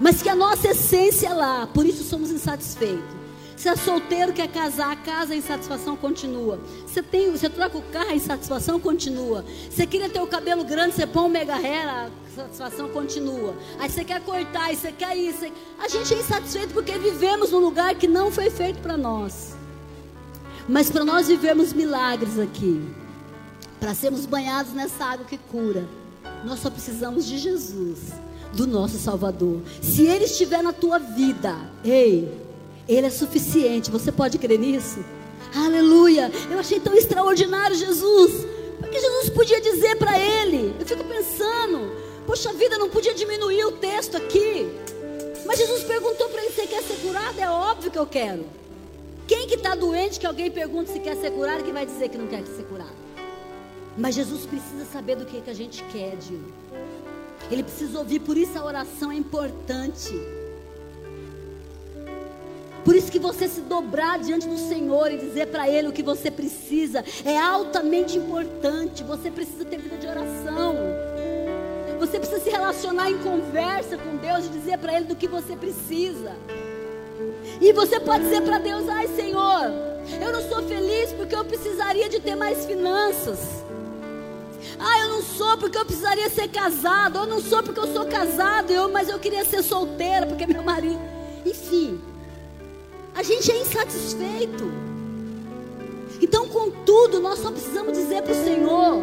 Mas 0.00 0.22
que 0.22 0.28
a 0.28 0.34
nossa 0.34 0.68
essência 0.68 1.28
é 1.28 1.34
lá, 1.34 1.66
por 1.66 1.84
isso 1.84 2.04
somos 2.04 2.30
insatisfeitos. 2.30 3.19
Se 3.60 3.68
é 3.68 3.76
solteiro, 3.76 4.32
quer 4.32 4.48
casar, 4.48 4.96
casa, 5.02 5.34
a 5.34 5.36
insatisfação 5.36 5.94
continua. 5.94 6.58
Você, 6.86 7.02
tem, 7.02 7.30
você 7.30 7.46
troca 7.46 7.76
o 7.76 7.82
carro, 7.82 8.08
a 8.08 8.14
insatisfação 8.14 8.80
continua. 8.80 9.44
Você 9.70 9.86
queria 9.86 10.08
ter 10.08 10.18
o 10.18 10.26
cabelo 10.26 10.64
grande, 10.64 10.94
você 10.94 11.06
põe 11.06 11.24
um 11.24 11.28
mega 11.28 11.56
hair, 11.56 11.86
a 11.86 12.08
insatisfação 12.26 12.88
continua. 12.88 13.54
Aí 13.78 13.90
você 13.90 14.02
quer 14.02 14.18
cortar, 14.22 14.74
você 14.74 14.90
quer 14.90 15.14
isso. 15.14 15.44
A 15.78 15.88
gente 15.88 16.14
é 16.14 16.20
insatisfeito 16.20 16.72
porque 16.72 16.96
vivemos 16.96 17.50
num 17.50 17.58
lugar 17.58 17.94
que 17.96 18.08
não 18.08 18.32
foi 18.32 18.48
feito 18.48 18.80
para 18.80 18.96
nós. 18.96 19.54
Mas 20.66 20.90
para 20.90 21.04
nós 21.04 21.28
vivermos 21.28 21.74
milagres 21.74 22.38
aqui, 22.38 22.82
para 23.78 23.92
sermos 23.92 24.24
banhados 24.24 24.72
nessa 24.72 25.04
água 25.04 25.26
que 25.26 25.36
cura, 25.36 25.86
nós 26.46 26.60
só 26.60 26.70
precisamos 26.70 27.26
de 27.26 27.36
Jesus, 27.36 27.98
do 28.54 28.66
nosso 28.66 28.96
Salvador. 28.96 29.60
Se 29.82 30.06
Ele 30.06 30.24
estiver 30.24 30.62
na 30.62 30.72
tua 30.72 30.98
vida, 30.98 31.54
ei, 31.84 32.48
Ele 32.88 33.06
é 33.06 33.10
suficiente. 33.10 33.90
Você 33.90 34.10
pode 34.10 34.38
crer 34.38 34.58
nisso? 34.58 35.04
Aleluia! 35.54 36.30
Eu 36.50 36.58
achei 36.58 36.78
tão 36.78 36.94
extraordinário 36.94 37.74
Jesus, 37.74 38.46
porque 38.78 39.00
Jesus 39.00 39.30
podia 39.30 39.60
dizer 39.60 39.96
para 39.96 40.18
ele. 40.18 40.74
Eu 40.78 40.86
fico 40.86 41.04
pensando, 41.04 41.92
poxa 42.26 42.52
vida, 42.52 42.78
não 42.78 42.88
podia 42.88 43.14
diminuir 43.14 43.64
o 43.64 43.72
texto 43.72 44.16
aqui. 44.16 44.68
Mas 45.46 45.58
Jesus 45.58 45.82
perguntou 45.82 46.28
para 46.28 46.42
ele: 46.42 46.52
Você 46.52 46.66
quer 46.66 46.82
ser 46.82 46.96
curado? 46.96 47.38
É 47.40 47.50
óbvio 47.50 47.90
que 47.90 47.98
eu 47.98 48.06
quero. 48.06 48.44
Quem 49.26 49.46
que 49.46 49.54
está 49.54 49.74
doente 49.74 50.18
que 50.18 50.26
alguém 50.26 50.50
pergunta 50.50 50.92
se 50.92 51.00
quer 51.00 51.16
ser 51.16 51.30
curado, 51.30 51.64
que 51.64 51.72
vai 51.72 51.86
dizer 51.86 52.08
que 52.08 52.18
não 52.18 52.26
quer 52.26 52.44
ser 52.46 52.64
curado? 52.64 52.96
Mas 53.96 54.14
Jesus 54.14 54.46
precisa 54.46 54.84
saber 54.84 55.16
do 55.16 55.24
que, 55.24 55.40
que 55.40 55.50
a 55.50 55.54
gente 55.54 55.82
quer, 55.84 56.16
Dilo. 56.16 56.52
Ele 57.50 57.62
precisa 57.62 57.98
ouvir, 57.98 58.20
por 58.20 58.36
isso 58.36 58.58
a 58.58 58.64
oração 58.64 59.10
é 59.10 59.16
importante. 59.16 60.12
Por 62.84 62.96
isso 62.96 63.12
que 63.12 63.18
você 63.18 63.46
se 63.46 63.60
dobrar 63.60 64.18
diante 64.18 64.48
do 64.48 64.56
Senhor 64.56 65.12
e 65.12 65.18
dizer 65.18 65.46
para 65.48 65.68
Ele 65.68 65.88
o 65.88 65.92
que 65.92 66.02
você 66.02 66.30
precisa 66.30 67.04
é 67.24 67.38
altamente 67.38 68.16
importante. 68.16 69.04
Você 69.04 69.30
precisa 69.30 69.64
ter 69.64 69.78
vida 69.78 69.96
de 69.96 70.06
oração. 70.06 70.76
Você 71.98 72.18
precisa 72.18 72.40
se 72.40 72.48
relacionar 72.48 73.10
em 73.10 73.18
conversa 73.18 73.98
com 73.98 74.16
Deus 74.16 74.46
e 74.46 74.48
dizer 74.48 74.78
para 74.78 74.96
Ele 74.96 75.04
do 75.04 75.14
que 75.14 75.28
você 75.28 75.54
precisa. 75.54 76.34
E 77.60 77.72
você 77.72 78.00
pode 78.00 78.24
dizer 78.24 78.40
para 78.42 78.58
Deus: 78.58 78.88
ai 78.88 79.06
Senhor, 79.08 79.70
eu 80.20 80.32
não 80.32 80.48
sou 80.48 80.62
feliz 80.62 81.12
porque 81.12 81.34
eu 81.34 81.44
precisaria 81.44 82.08
de 82.08 82.18
ter 82.18 82.34
mais 82.34 82.64
finanças. 82.64 83.38
Ah, 84.78 85.00
eu 85.00 85.08
não 85.10 85.22
sou 85.22 85.58
porque 85.58 85.76
eu 85.76 85.84
precisaria 85.84 86.30
ser 86.30 86.48
casado. 86.48 87.18
Eu 87.18 87.26
não 87.26 87.40
sou 87.40 87.62
porque 87.62 87.80
eu 87.80 87.92
sou 87.92 88.06
casado, 88.06 88.70
eu, 88.70 88.88
mas 88.88 89.10
eu 89.10 89.18
queria 89.18 89.44
ser 89.44 89.62
solteira 89.62 90.26
porque 90.26 90.46
meu 90.46 90.62
marido. 90.62 91.00
Enfim, 91.44 92.00
a 93.20 93.22
gente 93.22 93.52
é 93.52 93.60
insatisfeito. 93.60 94.72
Então, 96.22 96.48
contudo, 96.48 97.20
nós 97.20 97.38
só 97.38 97.50
precisamos 97.50 97.92
dizer 97.92 98.22
para 98.22 98.32
o 98.32 98.44
Senhor 98.44 99.02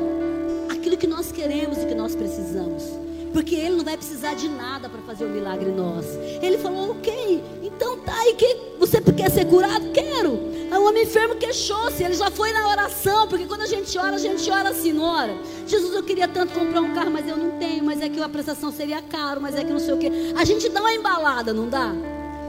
aquilo 0.70 0.98
que 0.98 1.06
nós 1.06 1.32
queremos 1.32 1.78
e 1.78 1.86
que 1.86 1.94
nós 1.94 2.16
precisamos. 2.16 2.84
Porque 3.32 3.54
Ele 3.54 3.76
não 3.76 3.86
vai 3.86 3.96
precisar 3.96 4.34
de 4.34 4.50
nada 4.50 4.90
para 4.90 5.00
fazer 5.04 5.26
o 5.26 5.30
milagre 5.30 5.70
em 5.70 5.76
nós. 5.76 6.08
Ele 6.42 6.58
falou, 6.58 6.94
ok, 6.94 7.44
então 7.62 8.00
tá 8.00 8.16
aí 8.22 8.34
que 8.34 8.58
você 8.80 9.00
quer 9.00 9.30
ser 9.30 9.46
curado? 9.46 9.92
Quero. 9.92 10.40
Aí 10.72 10.80
o 10.80 10.88
homem 10.88 11.04
enfermo 11.04 11.36
queixou-se, 11.36 12.04
ele 12.04 12.16
já 12.16 12.32
foi 12.32 12.52
na 12.52 12.70
oração, 12.70 13.28
porque 13.28 13.46
quando 13.46 13.62
a 13.62 13.68
gente 13.68 13.96
ora, 14.00 14.16
a 14.16 14.20
gente 14.20 14.50
ora 14.50 14.70
assim, 14.70 15.00
ora. 15.00 15.38
Jesus, 15.68 15.94
eu 15.94 16.02
queria 16.02 16.28
tanto 16.28 16.58
comprar 16.58 16.82
um 16.82 16.92
carro, 16.96 17.12
mas 17.12 17.28
eu 17.28 17.38
não 17.38 17.60
tenho, 17.60 17.84
mas 17.84 18.02
é 18.02 18.10
que 18.10 18.20
a 18.20 18.28
prestação 18.28 18.72
seria 18.72 19.00
caro, 19.00 19.40
mas 19.40 19.54
é 19.54 19.64
que 19.64 19.72
não 19.72 19.80
sei 19.80 19.94
o 19.94 19.98
que. 20.00 20.34
A 20.36 20.44
gente 20.44 20.70
dá 20.70 20.80
uma 20.80 20.92
embalada, 20.92 21.54
não 21.54 21.70
dá? 21.70 21.94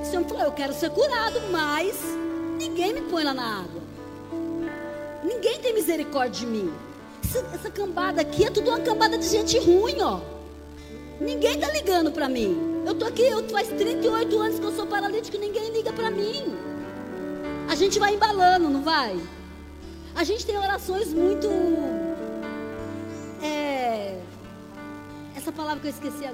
Senhor 0.04 0.24
falou, 0.24 0.44
eu 0.44 0.52
quero 0.52 0.72
ser 0.72 0.90
curado, 0.90 1.40
mas 1.50 1.96
ninguém 2.58 2.92
me 2.92 3.02
põe 3.02 3.24
lá 3.24 3.34
na 3.34 3.60
água. 3.60 3.82
Ninguém 5.22 5.60
tem 5.60 5.74
misericórdia 5.74 6.40
de 6.40 6.46
mim. 6.46 6.72
Essa, 7.24 7.38
essa 7.54 7.70
cambada 7.70 8.20
aqui 8.20 8.44
é 8.44 8.50
tudo 8.50 8.70
uma 8.70 8.80
cambada 8.80 9.18
de 9.18 9.28
gente 9.28 9.58
ruim, 9.58 10.00
ó. 10.00 10.20
Ninguém 11.20 11.54
está 11.54 11.70
ligando 11.72 12.12
para 12.12 12.28
mim. 12.28 12.82
Eu 12.86 12.94
tô 12.94 13.04
aqui, 13.04 13.22
eu, 13.22 13.46
faz 13.48 13.68
38 13.68 14.38
anos 14.38 14.58
que 14.58 14.64
eu 14.64 14.72
sou 14.72 14.86
paralítico 14.86 15.36
ninguém 15.36 15.70
liga 15.70 15.92
para 15.92 16.10
mim. 16.10 16.56
A 17.68 17.74
gente 17.74 17.98
vai 17.98 18.14
embalando, 18.14 18.70
não 18.70 18.82
vai? 18.82 19.18
A 20.14 20.24
gente 20.24 20.46
tem 20.46 20.56
orações 20.56 21.12
muito. 21.12 21.48
É, 23.42 24.18
essa 25.36 25.52
palavra 25.52 25.80
que 25.80 25.86
eu 25.88 25.90
esqueci. 25.90 26.24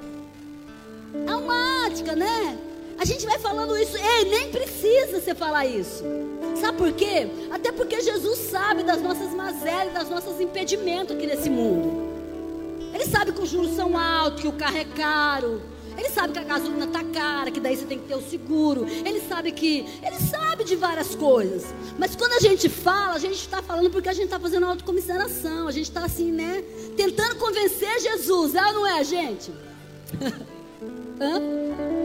Almática, 1.27 2.15
né? 2.15 2.57
A 2.97 3.05
gente 3.05 3.25
vai 3.25 3.37
falando 3.39 3.77
isso. 3.77 3.97
Ei, 3.97 4.25
nem 4.25 4.51
precisa 4.51 5.19
você 5.19 5.35
falar 5.35 5.65
isso. 5.65 6.03
Sabe 6.59 6.77
por 6.77 6.91
quê? 6.93 7.27
Até 7.51 7.71
porque 7.71 8.01
Jesus 8.01 8.39
sabe 8.39 8.83
das 8.83 9.01
nossas 9.01 9.31
mazelas, 9.33 9.93
das 9.93 10.09
nossos 10.09 10.39
impedimentos 10.39 11.15
aqui 11.15 11.27
nesse 11.27 11.49
mundo. 11.49 12.05
Ele 12.93 13.05
sabe 13.05 13.33
que 13.33 13.41
os 13.41 13.49
juros 13.49 13.75
são 13.75 13.97
altos, 13.97 14.41
que 14.41 14.47
o 14.47 14.53
carro 14.53 14.77
é 14.77 14.85
caro. 14.85 15.61
Ele 15.97 16.09
sabe 16.09 16.33
que 16.33 16.39
a 16.39 16.43
gasolina 16.43 16.85
está 16.85 17.03
cara, 17.03 17.51
que 17.51 17.59
daí 17.59 17.75
você 17.75 17.85
tem 17.85 17.99
que 17.99 18.07
ter 18.07 18.15
o 18.15 18.21
seguro. 18.21 18.85
Ele 18.85 19.21
sabe 19.21 19.51
que. 19.51 19.85
Ele 20.01 20.19
sabe 20.29 20.63
de 20.63 20.75
várias 20.75 21.15
coisas. 21.15 21.65
Mas 21.97 22.15
quando 22.15 22.33
a 22.33 22.39
gente 22.39 22.69
fala, 22.69 23.15
a 23.15 23.19
gente 23.19 23.35
está 23.35 23.61
falando 23.61 23.89
porque 23.89 24.09
a 24.09 24.13
gente 24.13 24.25
está 24.25 24.39
fazendo 24.39 24.65
autocomiseração. 24.65 25.67
A 25.67 25.71
gente 25.71 25.85
está 25.85 26.05
assim, 26.05 26.31
né? 26.31 26.63
Tentando 26.97 27.35
convencer 27.35 27.99
Jesus. 27.99 28.55
É 28.55 28.65
ou 28.65 28.73
não 28.73 28.87
é, 28.87 29.03
gente? 29.03 29.51
Hã? 31.19 32.04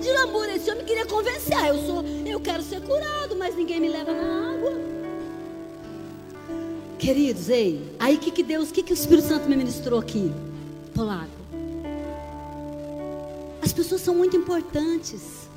De 0.00 0.12
lamúria, 0.12 0.56
esse 0.56 0.70
homem 0.70 0.84
queria 0.84 1.06
convencer. 1.06 1.56
Ah, 1.56 1.68
eu 1.68 1.78
sou, 1.86 2.04
eu 2.26 2.40
quero 2.40 2.62
ser 2.62 2.80
curado, 2.80 3.36
mas 3.36 3.54
ninguém 3.56 3.80
me 3.80 3.88
leva 3.88 4.12
na 4.12 4.52
água. 4.52 4.72
Queridos, 6.98 7.48
ei, 7.48 7.94
aí 7.98 8.16
que 8.16 8.30
que 8.30 8.42
Deus, 8.42 8.70
que 8.72 8.82
que 8.82 8.92
o 8.92 8.94
Espírito 8.94 9.28
Santo 9.28 9.48
me 9.48 9.56
ministrou 9.56 9.98
aqui? 9.98 10.32
Polaco. 10.94 11.28
As 13.62 13.72
pessoas 13.72 14.00
são 14.00 14.14
muito 14.14 14.36
importantes, 14.36 15.48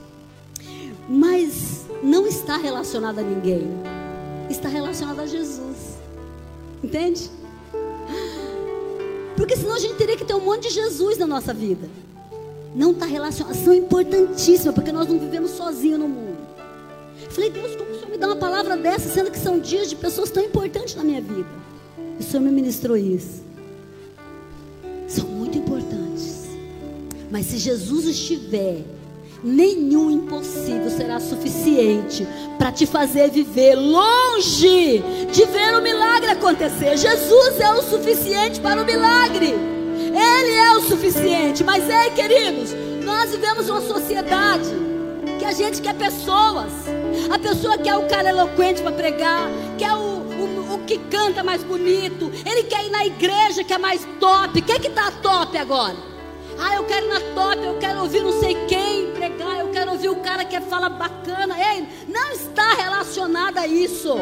mas 1.08 1.86
não 2.04 2.28
está 2.28 2.58
relacionada 2.58 3.22
a 3.22 3.24
ninguém. 3.24 3.68
Está 4.50 4.70
relacionada 4.70 5.24
a 5.24 5.26
Jesus. 5.26 5.98
Entende? 6.84 7.30
Porque 9.36 9.56
senão 9.56 9.76
a 9.76 9.80
gente 9.80 9.96
teria 9.96 10.18
que 10.18 10.26
ter 10.26 10.34
um 10.34 10.44
monte 10.44 10.68
de 10.68 10.74
Jesus 10.74 11.18
na 11.18 11.28
nossa 11.28 11.54
vida. 11.54 11.90
Não 12.76 12.92
está 12.92 13.06
relacionada, 13.06 13.58
são 13.58 13.74
importantíssimas, 13.74 14.76
porque 14.76 14.92
nós 14.92 15.08
não 15.08 15.18
vivemos 15.18 15.52
sozinhos 15.52 16.00
no 16.00 16.08
mundo. 16.08 16.38
Falei, 17.30 17.50
Deus, 17.50 17.76
como 17.76 17.92
o 17.92 17.96
Senhor 17.96 18.10
me 18.10 18.18
dá 18.18 18.28
uma 18.28 18.36
palavra 18.36 18.78
dessa, 18.78 19.10
sendo 19.10 19.32
que 19.32 19.40
são 19.40 19.60
dias 19.60 19.90
de 19.90 19.96
pessoas 19.96 20.30
tão 20.30 20.44
importantes 20.44 20.96
na 20.96 21.04
minha 21.04 21.22
vida? 21.22 21.50
O 22.20 22.24
Senhor 22.24 22.44
me 22.44 22.52
ministrou 22.52 22.98
isso. 22.98 23.44
São 25.08 25.26
muito 25.26 25.58
importantes. 25.58 26.46
Mas 27.30 27.46
se 27.48 27.58
Jesus 27.58 28.06
estiver, 28.06 28.84
nenhum 29.44 30.10
impossível 30.10 30.90
será 30.90 31.20
suficiente 31.20 32.28
para 32.58 32.72
te 32.72 32.86
fazer 32.86 33.30
viver 33.30 33.76
longe 33.76 35.04
de 35.32 35.46
ver 35.46 35.78
o 35.78 35.82
milagre 35.82 36.32
acontecer. 36.32 36.98
Jesus 36.98 37.60
é 37.60 37.72
o 37.72 37.84
suficiente 37.84 38.60
para 38.60 38.82
o 38.82 38.86
milagre. 38.86 39.77
Ele 40.38 40.54
é 40.54 40.72
o 40.74 40.82
suficiente. 40.82 41.64
Mas, 41.64 41.90
ei, 41.90 42.12
queridos, 42.12 42.72
nós 43.04 43.32
vivemos 43.32 43.68
uma 43.70 43.82
sociedade 43.82 44.70
que 45.40 45.46
a 45.46 45.52
gente 45.52 45.82
quer 45.82 45.96
pessoas. 45.96 46.72
A 47.34 47.40
pessoa 47.40 47.76
quer 47.78 47.96
o 47.96 48.08
cara 48.08 48.30
eloquente 48.30 48.84
para 48.84 48.92
pregar, 48.92 49.50
quer 49.80 49.94
o, 49.94 49.98
o, 49.98 50.76
o, 50.76 50.80
que 50.86 51.00
canta 51.00 51.44
mais 51.44 51.64
bonito. 51.64 52.32
Ele 52.46 52.64
quer 52.64 52.86
ir 52.86 52.92
na 52.92 53.04
igreja 53.04 53.64
que 53.64 53.74
é 53.74 53.80
mais 53.80 54.08
top. 54.20 54.62
Quem 54.62 54.80
que 54.80 54.92
tá 54.92 55.10
top 55.24 55.58
agora? 55.58 55.96
Ah, 56.60 56.76
eu 56.76 56.84
quero 56.84 57.08
ir 57.08 57.10
na 57.10 57.20
top, 57.34 57.66
eu 57.66 57.78
quero 57.80 58.02
ouvir 58.02 58.22
não 58.22 58.40
sei 58.40 58.54
quem 58.68 59.12
pregar, 59.14 59.60
eu 59.60 59.70
quero 59.70 59.92
ouvir 59.92 60.10
o 60.10 60.18
cara 60.18 60.46
que 60.46 60.60
fala 60.62 60.88
bacana. 60.88 61.56
Ei, 61.60 61.88
não 62.08 62.32
está 62.32 62.74
relacionada 62.74 63.62
a 63.62 63.68
isso. 63.68 64.14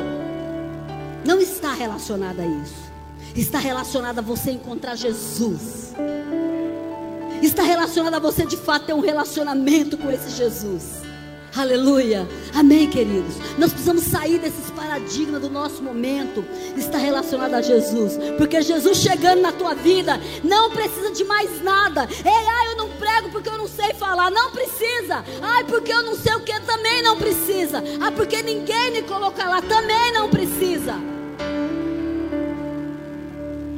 Não 1.25 1.41
está 1.41 1.73
relacionada 1.73 2.41
a 2.41 2.45
isso. 2.45 2.85
Está 3.35 3.59
relacionada 3.59 4.21
a 4.21 4.23
você 4.23 4.51
encontrar 4.51 4.95
Jesus 4.95 5.84
está 7.41 7.63
relacionado 7.63 8.15
a 8.15 8.19
você 8.19 8.45
de 8.45 8.57
fato 8.57 8.87
ter 8.87 8.93
um 8.93 8.99
relacionamento 8.99 9.97
com 9.97 10.11
esse 10.11 10.29
Jesus. 10.31 11.05
Aleluia. 11.55 12.27
Amém, 12.53 12.89
queridos. 12.89 13.35
Nós 13.57 13.71
precisamos 13.71 14.03
sair 14.03 14.39
desses 14.39 14.69
paradigmas 14.71 15.41
do 15.41 15.49
nosso 15.49 15.81
momento. 15.81 16.43
Está 16.75 16.97
relacionado 16.97 17.53
a 17.53 17.61
Jesus. 17.61 18.17
Porque 18.37 18.61
Jesus 18.61 18.97
chegando 18.97 19.41
na 19.41 19.53
tua 19.53 19.73
vida 19.73 20.19
não 20.43 20.69
precisa 20.69 21.11
de 21.11 21.23
mais 21.23 21.63
nada. 21.63 22.09
Ei, 22.25 22.47
ai, 22.49 22.73
eu 22.73 22.75
não 22.75 22.89
prego 22.97 23.29
porque 23.29 23.47
eu 23.47 23.57
não 23.57 23.69
sei 23.69 23.93
falar. 23.93 24.29
Não 24.29 24.51
precisa. 24.51 25.23
Ai, 25.41 25.63
porque 25.63 25.93
eu 25.93 26.03
não 26.03 26.15
sei 26.17 26.35
o 26.35 26.41
que 26.41 26.59
também 26.59 27.01
não 27.01 27.15
precisa. 27.17 27.81
Ah, 28.01 28.11
porque 28.11 28.41
ninguém 28.41 28.91
me 28.91 29.03
coloca 29.03 29.47
lá 29.47 29.61
também 29.61 30.11
não 30.11 30.29
precisa. 30.29 30.95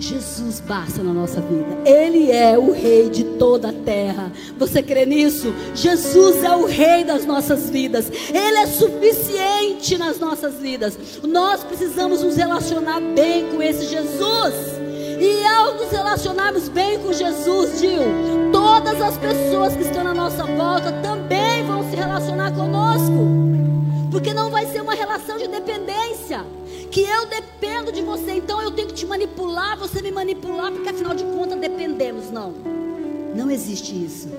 Jesus 0.07 0.61
basta 0.61 1.03
na 1.03 1.11
nossa 1.11 1.41
vida. 1.41 1.77
Ele 1.85 2.31
é 2.31 2.57
o 2.57 2.71
rei 2.71 3.09
de 3.09 3.25
toda 3.25 3.69
a 3.69 3.73
terra. 3.73 4.31
Você 4.57 4.81
crê 4.81 5.05
nisso? 5.05 5.53
Jesus 5.75 6.43
é 6.45 6.55
o 6.55 6.65
rei 6.65 7.03
das 7.03 7.25
nossas 7.25 7.69
vidas. 7.69 8.09
Ele 8.29 8.57
é 8.57 8.67
suficiente 8.67 9.97
nas 9.97 10.17
nossas 10.17 10.55
vidas. 10.55 10.97
Nós 11.27 11.61
precisamos 11.61 12.23
nos 12.23 12.37
relacionar 12.37 13.01
bem 13.01 13.49
com 13.49 13.61
esse 13.61 13.85
Jesus. 13.85 14.53
E 15.19 15.45
ao 15.45 15.75
nos 15.75 15.91
relacionarmos 15.91 16.69
bem 16.69 16.99
com 16.99 17.11
Jesus, 17.11 17.81
Gil, 17.81 18.51
todas 18.53 19.01
as 19.01 19.17
pessoas 19.17 19.75
que 19.75 19.81
estão 19.81 20.05
na 20.05 20.13
nossa 20.13 20.45
volta 20.45 20.89
também 21.03 21.65
vão 21.65 21.89
se 21.89 21.97
relacionar 21.97 22.51
conosco. 22.51 23.27
Porque 24.09 24.33
não 24.33 24.49
vai 24.49 24.67
ser 24.67 24.81
uma 24.81 24.93
relação 24.93 25.37
de 25.37 25.49
dependência 25.49 26.45
que 26.91 27.01
eu 27.01 27.25
dependo 27.25 27.91
de 27.91 28.01
você, 28.01 28.33
então 28.33 28.61
eu 28.61 28.71
tenho 28.71 28.87
que 28.87 28.93
te 28.93 29.05
manipular, 29.05 29.77
você 29.77 30.01
me 30.01 30.11
manipular, 30.11 30.71
porque 30.71 30.89
afinal 30.89 31.13
de 31.13 31.23
contas 31.23 31.59
dependemos. 31.59 32.31
Não, 32.31 32.53
não 33.35 33.49
existe 33.51 33.93
isso. 33.93 34.29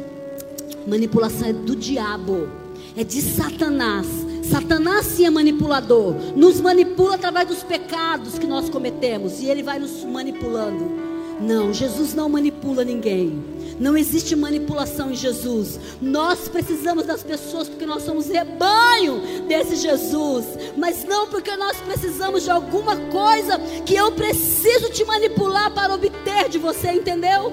Manipulação 0.86 1.48
é 1.48 1.52
do 1.52 1.76
diabo, 1.76 2.48
é 2.96 3.04
de 3.04 3.20
Satanás. 3.20 4.06
Satanás 4.44 5.04
sim 5.06 5.26
é 5.26 5.30
manipulador, 5.30 6.14
nos 6.34 6.60
manipula 6.60 7.16
através 7.16 7.46
dos 7.48 7.62
pecados 7.62 8.38
que 8.38 8.46
nós 8.46 8.70
cometemos 8.70 9.40
e 9.40 9.46
ele 9.46 9.62
vai 9.62 9.78
nos 9.78 10.02
manipulando. 10.04 11.08
Não, 11.40 11.72
Jesus 11.72 12.14
não 12.14 12.28
manipula 12.28 12.84
ninguém. 12.84 13.57
Não 13.80 13.96
existe 13.96 14.34
manipulação 14.34 15.10
em 15.10 15.14
Jesus. 15.14 15.78
Nós 16.00 16.48
precisamos 16.48 17.06
das 17.06 17.22
pessoas 17.22 17.68
porque 17.68 17.86
nós 17.86 18.02
somos 18.02 18.28
rebanho 18.28 19.46
desse 19.46 19.76
Jesus. 19.76 20.44
Mas 20.76 21.04
não 21.04 21.28
porque 21.28 21.56
nós 21.56 21.76
precisamos 21.78 22.44
de 22.44 22.50
alguma 22.50 22.96
coisa 22.96 23.58
que 23.86 23.94
eu 23.94 24.12
preciso 24.12 24.90
te 24.90 25.04
manipular 25.04 25.72
para 25.72 25.94
obter 25.94 26.48
de 26.48 26.58
você, 26.58 26.92
entendeu? 26.92 27.52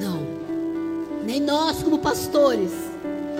Não. 0.00 0.26
Nem 1.24 1.40
nós, 1.40 1.82
como 1.82 1.98
pastores, 1.98 2.72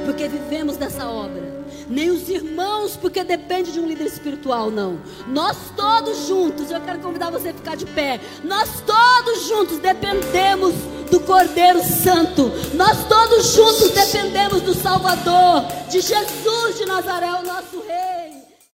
porque 0.05 0.29
vivemos 0.29 0.77
dessa 0.77 1.09
obra 1.09 1.61
nem 1.91 2.09
os 2.09 2.29
irmãos, 2.29 2.97
porque 2.97 3.25
depende 3.25 3.73
de 3.73 3.81
um 3.81 3.87
líder 3.87 4.07
espiritual, 4.07 4.71
não. 4.71 5.01
Nós 5.27 5.57
todos 5.77 6.29
juntos, 6.29 6.71
eu 6.71 6.81
quero 6.81 7.01
convidar 7.01 7.31
você 7.31 7.49
a 7.49 7.55
ficar 7.55 7.77
de 7.77 7.85
pé. 7.85 8.21
Nós 8.45 8.81
todos 8.87 9.49
juntos 9.49 9.79
dependemos 9.79 10.73
do 11.11 11.21
Cordeiro 11.21 11.83
Santo. 11.85 12.51
Nós 12.75 13.05
todos 13.09 13.53
juntos 13.55 13.91
dependemos 13.91 14.63
do 14.63 14.75
Salvador, 14.75 15.65
de 15.89 16.01
Jesus 16.01 16.79
de 16.79 16.87
Nazaré, 16.87 17.33
o 17.33 17.43
nosso 17.43 17.83
Rei. 17.87 18.10